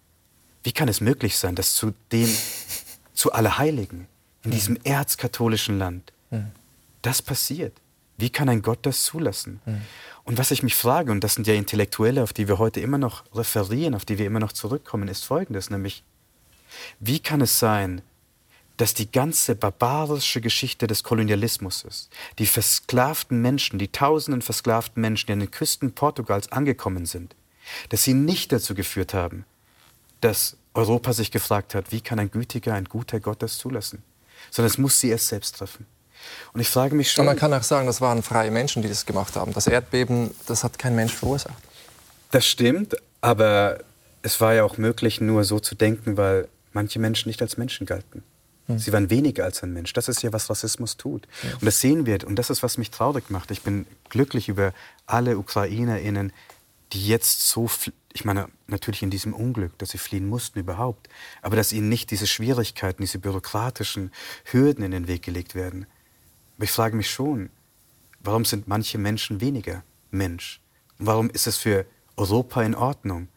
[0.63, 2.29] Wie kann es möglich sein, dass zu dem,
[3.15, 4.07] zu Allerheiligen,
[4.45, 6.13] in diesem erzkatholischen Land,
[7.03, 7.77] das passiert?
[8.17, 9.61] Wie kann ein Gott das zulassen?
[10.25, 12.99] Und was ich mich frage, und das sind ja Intellektuelle, auf die wir heute immer
[12.99, 16.03] noch referieren, auf die wir immer noch zurückkommen, ist folgendes, nämlich,
[16.99, 18.03] wie kann es sein,
[18.77, 25.27] dass die ganze barbarische Geschichte des Kolonialismus ist, die versklavten Menschen, die tausenden versklavten Menschen,
[25.27, 27.37] die an den Küsten Portugals angekommen sind,
[27.91, 29.45] dass sie nicht dazu geführt haben,
[30.21, 34.03] dass Europa sich gefragt hat, wie kann ein gütiger, ein guter Gott das zulassen,
[34.51, 35.87] sondern es muss sie erst selbst treffen.
[36.53, 37.23] Und ich frage mich schon.
[37.23, 39.53] Und man kann auch sagen, das waren freie Menschen, die das gemacht haben.
[39.53, 41.63] Das Erdbeben, das hat kein Mensch verursacht.
[42.31, 43.81] Das stimmt, aber
[44.23, 47.87] es war ja auch möglich, nur so zu denken, weil manche Menschen nicht als Menschen
[47.87, 48.23] galten.
[48.67, 48.79] Hm.
[48.79, 49.93] Sie waren weniger als ein Mensch.
[49.93, 51.27] Das ist ja, was Rassismus tut.
[51.43, 51.55] Ja.
[51.55, 52.27] Und das sehen wir.
[52.27, 53.51] Und das ist, was mich traurig macht.
[53.51, 54.73] Ich bin glücklich über
[55.07, 56.33] alle UkrainerInnen,
[56.93, 57.69] die jetzt so,
[58.13, 61.09] ich meine, natürlich in diesem Unglück, dass sie fliehen mussten überhaupt,
[61.43, 64.13] aber dass ihnen nicht diese Schwierigkeiten, diese bürokratischen
[64.45, 65.87] Hürden in den Weg gelegt werden.
[66.57, 67.51] Aber ich frage mich schon,
[68.21, 70.61] warum sind manche Menschen weniger Mensch?
[70.99, 71.87] Und warum ist es für
[72.17, 73.29] Europa in Ordnung,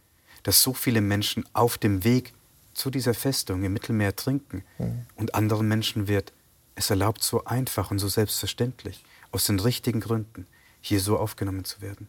[0.44, 2.34] dass so viele Menschen auf dem Weg
[2.78, 4.64] zu dieser Festung im Mittelmeer trinken.
[4.78, 5.06] Mhm.
[5.16, 6.32] Und anderen Menschen wird
[6.76, 10.46] es erlaubt, so einfach und so selbstverständlich, aus den richtigen Gründen,
[10.80, 12.08] hier so aufgenommen zu werden.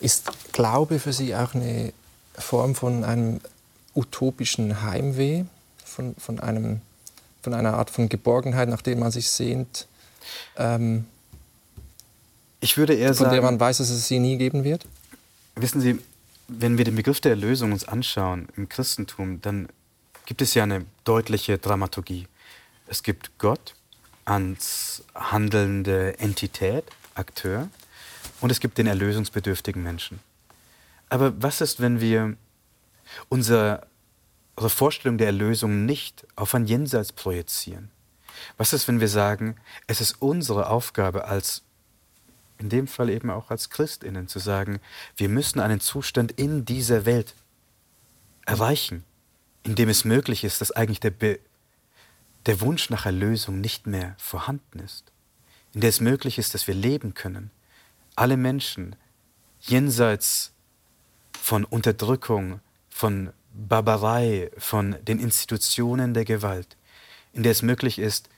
[0.00, 1.92] Ist Glaube für Sie auch eine
[2.36, 3.40] Form von einem
[3.94, 5.44] utopischen Heimweh,
[5.84, 6.80] von, von, einem,
[7.44, 9.86] von einer Art von Geborgenheit, nach der man sich sehnt?
[10.56, 11.04] Ähm,
[12.60, 14.86] ich würde eher von sagen, der man weiß, dass es sie nie geben wird?
[15.54, 16.00] Wissen Sie,
[16.48, 19.68] wenn wir den Begriff der Erlösung uns anschauen im Christentum, dann
[20.26, 22.26] gibt es ja eine deutliche Dramaturgie.
[22.86, 23.74] Es gibt Gott
[24.24, 26.84] als handelnde Entität,
[27.14, 27.68] Akteur,
[28.40, 30.18] und es gibt den erlösungsbedürftigen Menschen.
[31.10, 32.36] Aber was ist, wenn wir
[34.56, 37.90] unsere Vorstellung der Erlösung nicht auf ein Jenseits projizieren?
[38.56, 41.62] Was ist, wenn wir sagen, es ist unsere Aufgabe als
[42.58, 44.80] in dem Fall eben auch als Christinnen zu sagen,
[45.16, 47.34] wir müssen einen Zustand in dieser Welt
[48.46, 49.04] erreichen,
[49.64, 51.40] in dem es möglich ist, dass eigentlich der, Be
[52.46, 55.10] der Wunsch nach Erlösung nicht mehr vorhanden ist,
[55.72, 57.50] in der es möglich ist, dass wir leben können.
[58.14, 58.94] Alle Menschen
[59.60, 60.52] jenseits
[61.40, 66.76] von Unterdrückung, von Barbarei, von den Institutionen der Gewalt,
[67.32, 68.28] in der es möglich ist,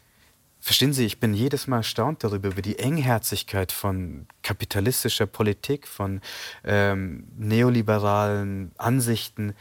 [0.66, 6.20] Verstehen Sie, ich bin jedes Mal erstaunt darüber, über die Engherzigkeit von kapitalistischer Politik, von
[6.64, 9.54] ähm, neoliberalen Ansichten.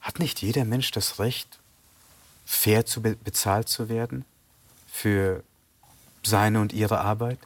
[0.00, 1.58] Hat nicht jeder Mensch das Recht,
[2.46, 4.24] fair zu be bezahlt zu werden
[4.90, 5.44] für
[6.22, 7.38] seine und ihre Arbeit,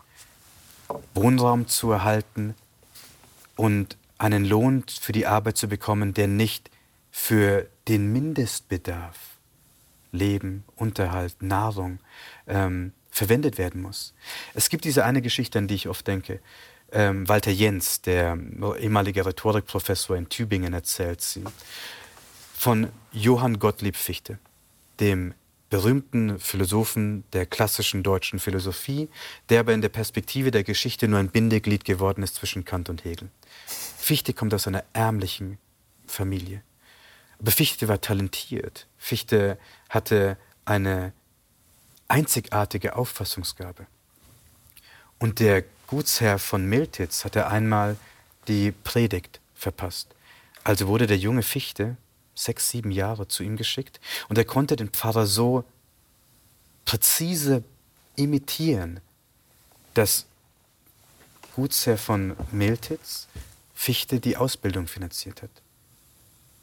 [1.14, 2.54] Wohnraum zu erhalten
[3.56, 6.70] und einen Lohn für die Arbeit zu bekommen, der nicht
[7.10, 9.18] für den Mindestbedarf,
[10.12, 11.98] Leben, Unterhalt, Nahrung,
[12.46, 14.14] ähm, verwendet werden muss.
[14.54, 16.40] Es gibt diese eine Geschichte, an die ich oft denke.
[16.92, 18.38] Ähm, Walter Jens, der
[18.78, 21.42] ehemalige Rhetorikprofessor in Tübingen, erzählt sie
[22.54, 24.38] von Johann Gottlieb Fichte,
[25.00, 25.34] dem
[25.72, 29.08] berühmten Philosophen der klassischen deutschen Philosophie,
[29.48, 33.06] der aber in der Perspektive der Geschichte nur ein Bindeglied geworden ist zwischen Kant und
[33.06, 33.30] Hegel.
[33.96, 35.56] Fichte kommt aus einer ärmlichen
[36.06, 36.60] Familie.
[37.38, 38.86] Aber Fichte war talentiert.
[38.98, 39.56] Fichte
[39.88, 41.14] hatte eine
[42.06, 43.86] einzigartige Auffassungsgabe.
[45.18, 47.96] Und der Gutsherr von Miltitz hatte einmal
[48.46, 50.08] die Predigt verpasst.
[50.64, 51.96] Also wurde der junge Fichte
[52.34, 55.64] sechs, sieben Jahre zu ihm geschickt und er konnte den Pfarrer so
[56.84, 57.62] präzise
[58.16, 59.00] imitieren,
[59.94, 60.26] dass
[61.54, 63.28] Gutsherr von Miltitz
[63.74, 65.50] Fichte die Ausbildung finanziert hat.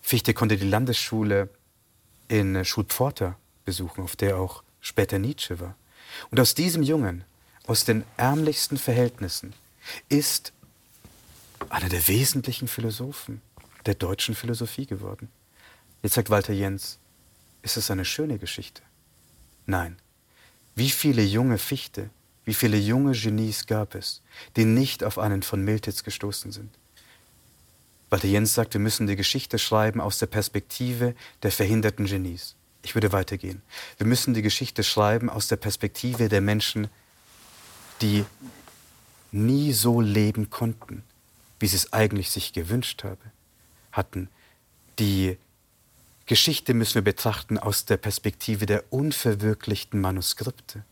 [0.01, 1.49] Fichte konnte die Landesschule
[2.28, 5.76] in Schulpforta besuchen, auf der auch später Nietzsche war.
[6.32, 7.24] Und aus diesem Jungen,
[7.67, 9.53] aus den ärmlichsten Verhältnissen,
[10.07, 10.53] ist
[11.70, 13.41] einer der wesentlichen Philosophen
[13.86, 15.30] der deutschen Philosophie geworden.
[16.01, 16.97] Jetzt sagt Walter Jens,
[17.61, 18.81] ist es eine schöne Geschichte?
[19.65, 19.97] Nein.
[20.75, 22.09] Wie viele junge Fichte,
[22.45, 24.21] wie viele junge Genies gab es,
[24.55, 26.73] die nicht auf einen von Miltitz gestoßen sind?
[28.09, 32.55] Walter Jens sagt, wir müssen die Geschichte schreiben aus der Perspektive der verhinderten Genies.
[32.81, 33.61] Ich würde weitergehen.
[33.97, 36.87] Wir müssen die Geschichte schreiben aus der Perspektive der Menschen,
[38.01, 38.25] die
[39.31, 41.03] nie so leben konnten,
[41.59, 43.19] wie sie es eigentlich sich gewünscht habe,
[43.91, 44.29] hatten,
[44.97, 45.37] die
[46.30, 50.84] Geschichte müssen wir betrachten aus der Perspektive der unverwirklichten Manuskripte,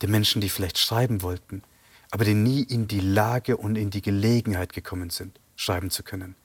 [0.00, 1.64] der Menschen, die vielleicht schreiben wollten,
[2.12, 6.36] aber die nie in die Lage und in die Gelegenheit gekommen sind, schreiben zu können.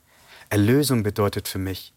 [0.50, 1.92] Erlösung bedeutet für mich,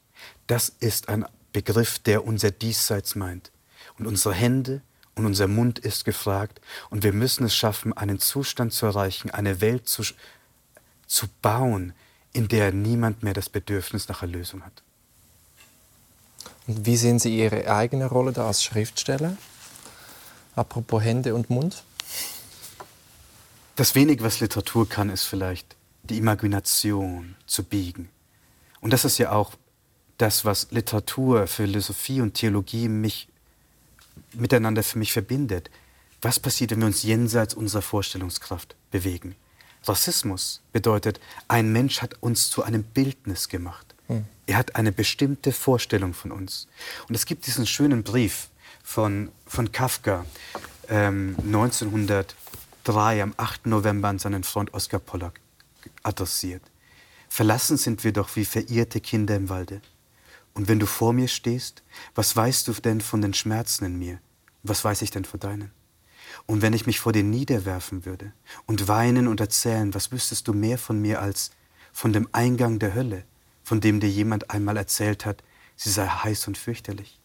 [0.45, 3.51] das ist ein Begriff, der unser Diesseits meint.
[3.97, 4.83] Und unsere Hände
[5.15, 9.61] und unser Mund ist gefragt und wir müssen es schaffen, einen Zustand zu erreichen, eine
[9.61, 10.03] Welt zu,
[11.07, 11.93] zu bauen,
[12.33, 14.84] in der niemand mehr das Bedürfnis nach Erlösung hat.
[16.67, 19.37] Wie sehen Sie Ihre eigene Rolle da als Schriftsteller?
[20.55, 21.83] Apropos Hände und Mund?
[23.75, 28.09] Das wenig, was Literatur kann, ist vielleicht die Imagination zu biegen.
[28.81, 29.53] Und das ist ja auch
[30.17, 33.27] das, was Literatur, Philosophie und Theologie mich
[34.33, 35.69] miteinander für mich verbindet.
[36.21, 39.35] Was passiert, wenn wir uns jenseits unserer Vorstellungskraft bewegen?
[39.83, 43.94] Rassismus bedeutet, ein Mensch hat uns zu einem Bildnis gemacht.
[44.47, 46.67] Er hat eine bestimmte Vorstellung von uns.
[47.09, 48.49] Und es gibt diesen schönen Brief
[48.83, 50.25] von, von Kafka,
[50.89, 53.65] ähm, 1903, am 8.
[53.67, 55.39] November an seinen Freund Oskar Pollack
[56.03, 56.61] adressiert.
[57.29, 59.81] Verlassen sind wir doch wie verirrte Kinder im Walde.
[60.53, 61.83] Und wenn du vor mir stehst,
[62.13, 64.19] was weißt du denn von den Schmerzen in mir?
[64.63, 65.71] Was weiß ich denn von deinen?
[66.45, 68.31] Und wenn ich mich vor dir niederwerfen würde
[68.65, 71.51] und weinen und erzählen, was wüsstest du mehr von mir als
[71.91, 73.23] von dem Eingang der Hölle,
[73.65, 75.43] von dem dir jemand einmal erzählt hat,
[75.75, 77.19] sie sei heiß und fürchterlich.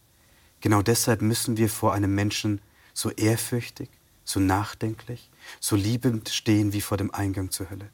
[0.59, 2.61] Genau deshalb müssen wir vor einem Menschen
[2.95, 3.89] so ehrfürchtig,
[4.25, 5.29] so nachdenklich,
[5.59, 7.89] so liebend stehen wie vor dem Eingang zur Hölle.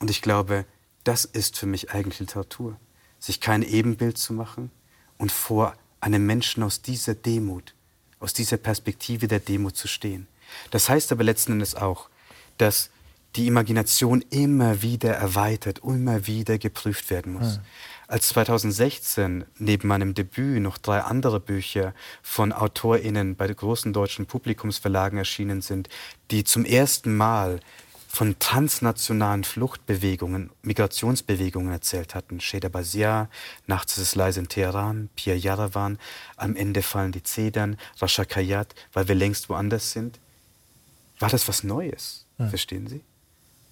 [0.00, 0.66] Und ich glaube,
[1.04, 2.76] das ist für mich eigentlich Literatur,
[3.20, 4.72] sich kein Ebenbild zu machen
[5.16, 7.74] und vor einem Menschen aus dieser Demut,
[8.18, 10.26] aus dieser Perspektive der Demut zu stehen.
[10.72, 12.10] Das heißt aber letzten Endes auch,
[12.58, 12.90] dass
[13.38, 17.56] die Imagination immer wieder erweitert, immer wieder geprüft werden muss.
[17.56, 17.62] Ja.
[18.08, 25.18] Als 2016 neben meinem Debüt noch drei andere Bücher von AutorInnen bei großen deutschen Publikumsverlagen
[25.18, 25.88] erschienen sind,
[26.32, 27.60] die zum ersten Mal
[28.08, 32.40] von transnationalen Fluchtbewegungen, Migrationsbewegungen erzählt hatten.
[32.40, 33.28] Sheda Bazia,
[33.68, 35.98] Nachts ist es leise in Teheran, Pierre Yaravan,
[36.36, 40.18] Am Ende fallen die Zedern, Rasha Kayat, weil wir längst woanders sind.
[41.20, 42.26] War das was Neues?
[42.38, 42.48] Ja.
[42.48, 43.02] Verstehen Sie?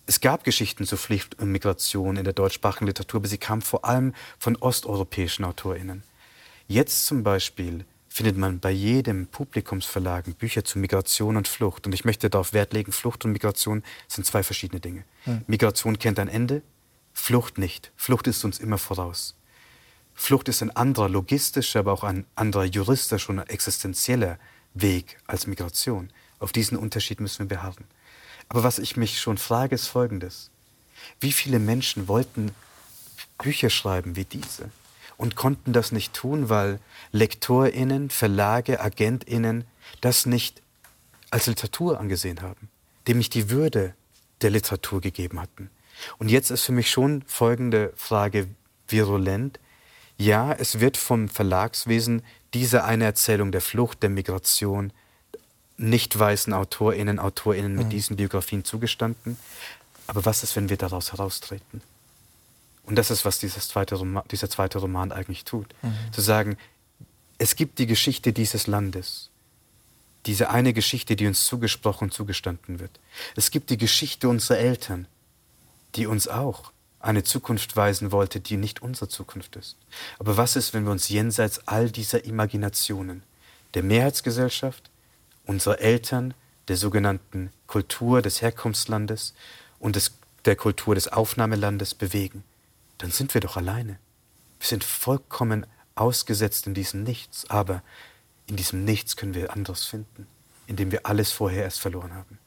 [0.06, 3.84] Es gab Geschichten zu Pflicht und Migration in der deutschsprachigen Literatur, aber sie kamen vor
[3.84, 6.04] allem von osteuropäischen AutorInnen.
[6.68, 11.86] Jetzt zum Beispiel findet man bei jedem Publikumsverlag Bücher zu Migration und Flucht.
[11.86, 15.04] Und ich möchte darauf Wert legen, Flucht und Migration sind zwei verschiedene Dinge.
[15.24, 15.42] Hm.
[15.48, 16.62] Migration kennt ein Ende,
[17.12, 17.92] Flucht nicht.
[17.96, 19.34] Flucht ist uns immer voraus.
[20.14, 24.38] Flucht ist ein anderer logistischer, aber auch ein anderer juristischer und existenzieller
[24.72, 26.10] Weg als Migration.
[26.38, 27.84] Auf diesen Unterschied müssen wir beharren.
[28.48, 30.50] Aber was ich mich schon frage, ist Folgendes.
[31.20, 32.54] Wie viele Menschen wollten
[33.38, 34.70] Bücher schreiben wie diese
[35.16, 36.80] und konnten das nicht tun, weil
[37.12, 39.64] Lektorinnen, Verlage, Agentinnen
[40.00, 40.62] das nicht
[41.30, 42.68] als Literatur angesehen haben,
[43.08, 43.94] dem nicht die Würde
[44.42, 45.70] der Literatur gegeben hatten.
[46.18, 48.48] Und jetzt ist für mich schon folgende Frage
[48.88, 49.58] virulent.
[50.18, 52.22] Ja, es wird vom Verlagswesen
[52.54, 54.92] diese eine Erzählung der Flucht, der Migration,
[55.76, 57.90] nicht weißen AutorInnen, AutorInnen mit mhm.
[57.90, 59.36] diesen Biografien zugestanden.
[60.06, 61.82] Aber was ist, wenn wir daraus heraustreten?
[62.84, 65.66] Und das ist, was dieses zweite Roman, dieser zweite Roman eigentlich tut.
[65.82, 66.12] Mhm.
[66.12, 66.56] Zu sagen,
[67.38, 69.30] es gibt die Geschichte dieses Landes.
[70.24, 72.98] Diese eine Geschichte, die uns zugesprochen zugestanden wird.
[73.36, 75.06] Es gibt die Geschichte unserer Eltern,
[75.94, 79.76] die uns auch eine Zukunft weisen wollte, die nicht unsere Zukunft ist.
[80.18, 83.22] Aber was ist, wenn wir uns jenseits all dieser Imaginationen,
[83.74, 84.90] der Mehrheitsgesellschaft,
[85.46, 86.34] unserer Eltern,
[86.68, 89.34] der sogenannten Kultur des Herkunftslandes
[89.78, 90.12] und des,
[90.44, 92.44] der Kultur des Aufnahmelandes bewegen?
[92.98, 93.98] Dann sind wir doch alleine.
[94.58, 97.82] Wir sind vollkommen ausgesetzt in diesem Nichts, aber
[98.46, 100.26] in diesem Nichts können wir anderes finden,
[100.66, 102.38] indem wir alles vorher erst verloren haben.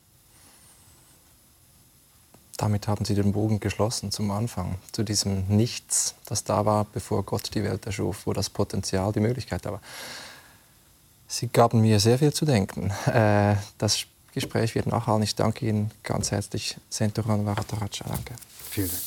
[2.58, 7.24] Damit haben Sie den Bogen geschlossen zum Anfang, zu diesem Nichts, das da war, bevor
[7.24, 9.82] Gott die Welt erschuf, wo das Potenzial, die Möglichkeit da war.
[11.32, 12.92] Sie gaben mir sehr viel zu denken.
[13.06, 15.22] Äh, das Gespräch wird nachhalten.
[15.22, 18.04] Ich danke Ihnen ganz herzlich, Sentoran Varataracha.
[18.08, 18.34] Danke.
[18.72, 19.02] Vielen Dank.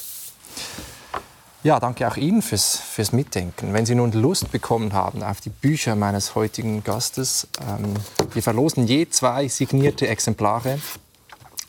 [1.65, 3.73] Ja, danke auch Ihnen fürs, fürs Mitdenken.
[3.73, 7.95] Wenn Sie nun Lust bekommen haben auf die Bücher meines heutigen Gastes, ähm,
[8.33, 10.79] wir verlosen je zwei signierte Exemplare.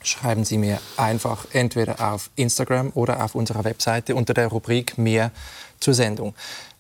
[0.04, 5.32] Schreiben Sie mir einfach entweder auf Instagram oder auf unserer Webseite unter der Rubrik Mehr
[5.80, 6.36] zur Sendung.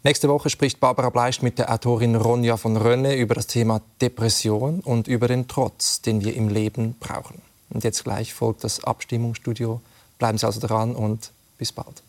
[0.06, 4.82] Nächste Woche spricht Barbara Bleist mit der Autorin Ronja von Rönne über das Thema Depression
[4.82, 7.42] und über den Trotz, den wir im Leben brauchen.
[7.70, 9.80] Und jetzt gleich folgt das Abstimmungsstudio.
[10.20, 12.04] Bleiben Sie also dran und bis bald.